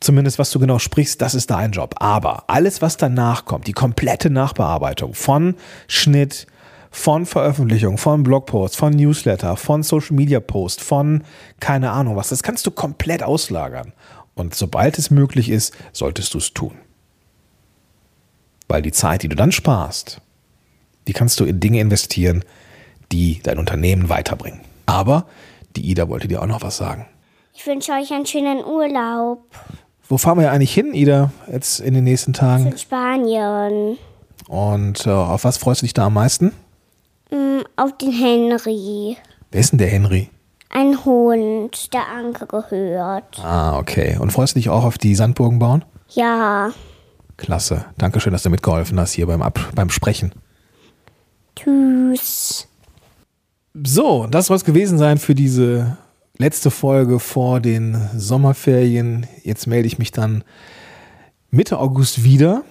zumindest 0.00 0.38
was 0.38 0.50
du 0.50 0.58
genau 0.58 0.78
sprichst, 0.78 1.20
das 1.20 1.34
ist 1.34 1.50
dein 1.50 1.72
Job. 1.72 1.94
Aber 1.98 2.44
alles, 2.48 2.82
was 2.82 2.96
danach 2.96 3.44
kommt, 3.44 3.66
die 3.66 3.72
komplette 3.72 4.30
Nachbearbeitung 4.30 5.14
von 5.14 5.56
Schnitt, 5.88 6.46
von 6.90 7.26
Veröffentlichung, 7.26 7.98
von 7.98 8.22
Blogposts, 8.22 8.76
von 8.76 8.92
Newsletter, 8.92 9.56
von 9.56 9.82
Social 9.82 10.16
Media 10.16 10.40
Post, 10.40 10.82
von 10.82 11.24
keine 11.60 11.90
Ahnung 11.90 12.16
was, 12.16 12.30
das 12.30 12.42
kannst 12.42 12.66
du 12.66 12.70
komplett 12.70 13.22
auslagern. 13.22 13.92
Und 14.34 14.54
sobald 14.54 14.98
es 14.98 15.10
möglich 15.10 15.48
ist, 15.48 15.74
solltest 15.92 16.34
du 16.34 16.38
es 16.38 16.52
tun. 16.52 16.78
Weil 18.68 18.82
die 18.82 18.92
Zeit, 18.92 19.22
die 19.22 19.28
du 19.28 19.36
dann 19.36 19.52
sparst, 19.52 20.20
die 21.06 21.12
kannst 21.12 21.38
du 21.40 21.44
in 21.44 21.60
Dinge 21.60 21.80
investieren, 21.80 22.44
die 23.12 23.40
dein 23.42 23.58
Unternehmen 23.58 24.08
weiterbringen. 24.08 24.60
Aber 24.86 25.26
die 25.76 25.88
Ida 25.90 26.08
wollte 26.08 26.28
dir 26.28 26.42
auch 26.42 26.46
noch 26.46 26.62
was 26.62 26.76
sagen. 26.76 27.06
Ich 27.54 27.66
wünsche 27.66 27.92
euch 27.92 28.12
einen 28.12 28.26
schönen 28.26 28.64
Urlaub 28.64 29.44
Wo 30.08 30.18
fahren 30.18 30.38
wir 30.38 30.50
eigentlich 30.52 30.72
hin, 30.72 30.94
Ida, 30.94 31.30
jetzt 31.50 31.80
in 31.80 31.94
den 31.94 32.04
nächsten 32.04 32.32
Tagen? 32.32 32.66
in 32.66 32.78
Spanien. 32.78 33.98
Und 34.48 35.06
äh, 35.06 35.10
auf 35.10 35.44
was 35.44 35.56
freust 35.58 35.82
du 35.82 35.86
dich 35.86 35.94
da 35.94 36.06
am 36.06 36.14
meisten? 36.14 36.52
Mm, 37.30 37.60
Auf 37.76 37.96
den 37.98 38.12
Henry. 38.12 39.16
Wer 39.50 39.60
ist 39.60 39.72
denn 39.72 39.78
der 39.78 39.88
Henry? 39.88 40.30
Ein 40.70 41.04
Hund, 41.04 41.92
der 41.92 42.06
Anke 42.08 42.46
gehört. 42.46 43.38
Ah, 43.42 43.78
okay. 43.78 44.16
Und 44.20 44.32
freust 44.32 44.54
du 44.54 44.58
dich 44.60 44.68
auch 44.68 44.84
auf 44.84 44.98
die 44.98 45.14
Sandburgen 45.14 45.58
bauen? 45.58 45.84
Ja, 46.10 46.70
Klasse. 47.36 47.84
Dankeschön, 47.98 48.32
dass 48.32 48.44
du 48.44 48.50
mitgeholfen 48.50 48.98
hast 49.00 49.12
hier 49.12 49.26
beim, 49.26 49.42
Ab 49.42 49.58
beim 49.74 49.90
Sprechen. 49.90 50.32
tschüss. 51.54 52.68
So, 53.84 54.26
das 54.26 54.46
soll 54.46 54.56
es 54.56 54.64
gewesen 54.64 54.96
sein 54.98 55.18
für 55.18 55.34
diese 55.34 55.98
letzte 56.38 56.70
Folge 56.70 57.18
vor 57.18 57.60
den 57.60 58.08
Sommerferien. 58.16 59.26
Jetzt 59.42 59.66
melde 59.66 59.86
ich 59.86 59.98
mich 59.98 60.12
dann 60.12 60.44
Mitte 61.50 61.78
August 61.78 62.24
wieder. 62.24 62.62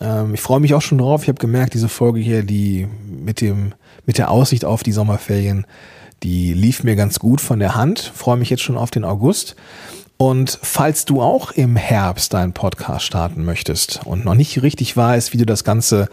Ähm, 0.00 0.34
ich 0.34 0.40
freue 0.40 0.60
mich 0.60 0.74
auch 0.74 0.82
schon 0.82 0.98
drauf. 0.98 1.22
Ich 1.22 1.28
habe 1.28 1.38
gemerkt, 1.38 1.74
diese 1.74 1.88
Folge 1.88 2.20
hier, 2.20 2.42
die 2.42 2.88
mit 3.06 3.40
dem, 3.40 3.74
mit 4.06 4.18
der 4.18 4.30
Aussicht 4.30 4.64
auf 4.64 4.82
die 4.82 4.92
Sommerferien, 4.92 5.66
die 6.22 6.54
lief 6.54 6.82
mir 6.82 6.96
ganz 6.96 7.18
gut 7.18 7.40
von 7.40 7.58
der 7.58 7.74
Hand. 7.74 8.12
Freue 8.14 8.36
mich 8.36 8.50
jetzt 8.50 8.62
schon 8.62 8.76
auf 8.76 8.90
den 8.90 9.04
August. 9.04 9.56
Und 10.16 10.58
falls 10.62 11.04
du 11.04 11.20
auch 11.20 11.50
im 11.50 11.76
Herbst 11.76 12.34
deinen 12.34 12.52
Podcast 12.52 13.04
starten 13.04 13.44
möchtest 13.44 14.00
und 14.06 14.24
noch 14.24 14.34
nicht 14.34 14.62
richtig 14.62 14.96
weißt, 14.96 15.32
wie 15.32 15.38
du 15.38 15.46
das 15.46 15.64
Ganze 15.64 16.08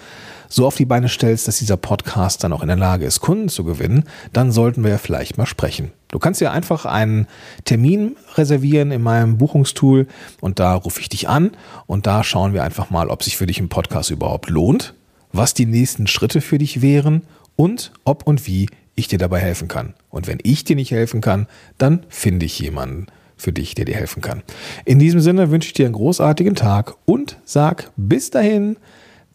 so 0.50 0.66
auf 0.66 0.76
die 0.76 0.86
Beine 0.86 1.08
stellst, 1.08 1.48
dass 1.48 1.60
dieser 1.60 1.78
Podcast 1.78 2.44
dann 2.44 2.52
auch 2.52 2.62
in 2.62 2.68
der 2.68 2.78
Lage 2.78 3.06
ist, 3.06 3.22
Kunden 3.22 3.48
zu 3.48 3.64
gewinnen, 3.64 4.06
dann 4.34 4.52
sollten 4.52 4.84
wir 4.84 4.92
ja 4.92 4.98
vielleicht 4.98 5.38
mal 5.38 5.46
sprechen. 5.46 5.92
Du 6.12 6.20
kannst 6.20 6.42
ja 6.42 6.52
einfach 6.52 6.86
einen 6.86 7.28
Termin 7.66 8.18
reservieren 8.36 8.92
in 8.92 9.02
meinem 9.02 9.38
Buchungstool 9.38 10.08
und 10.42 10.60
da 10.60 10.76
rufe 10.76 11.00
ich 11.00 11.10
dich 11.10 11.30
an 11.30 11.52
und 11.88 12.06
da 12.06 12.24
schauen 12.24 12.54
wir 12.54 12.64
einfach 12.64 12.90
mal, 12.90 13.10
ob 13.10 13.24
sich 13.24 13.38
für 13.38 13.48
dich 13.48 13.60
ein 13.60 13.70
Podcast 13.70 14.12
überhaupt 14.12 14.50
lohnt, 14.50 14.94
was 15.32 15.54
die 15.54 15.66
nächsten 15.66 16.08
Schritte 16.08 16.42
für 16.42 16.58
dich 16.58 16.82
wären 16.82 17.24
und 17.56 17.92
ob 18.04 18.28
und 18.28 18.46
wie 18.46 18.68
ich 18.96 19.08
dir 19.08 19.18
dabei 19.18 19.40
helfen 19.40 19.70
kann. 19.70 19.94
Und 20.10 20.28
wenn 20.28 20.40
ich 20.44 20.66
dir 20.66 20.76
nicht 20.76 20.92
helfen 20.92 21.22
kann, 21.22 21.48
dann 21.78 22.06
finde 22.10 22.46
ich 22.46 22.60
jemanden 22.60 23.08
für 23.38 23.54
dich, 23.54 23.74
der 23.74 23.86
dir 23.86 23.96
helfen 23.96 24.22
kann. 24.22 24.44
In 24.86 25.00
diesem 25.00 25.22
Sinne 25.22 25.50
wünsche 25.50 25.68
ich 25.68 25.74
dir 25.74 25.86
einen 25.86 25.96
großartigen 25.96 26.56
Tag 26.56 26.96
und 27.06 27.38
sag 27.46 27.90
bis 27.96 28.30
dahin, 28.30 28.78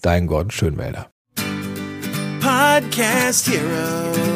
dein 0.03 0.27
Gordon 0.27 0.51
Schönwälder. 0.51 1.09
Podcast 2.41 3.49
Heroes. 3.49 4.36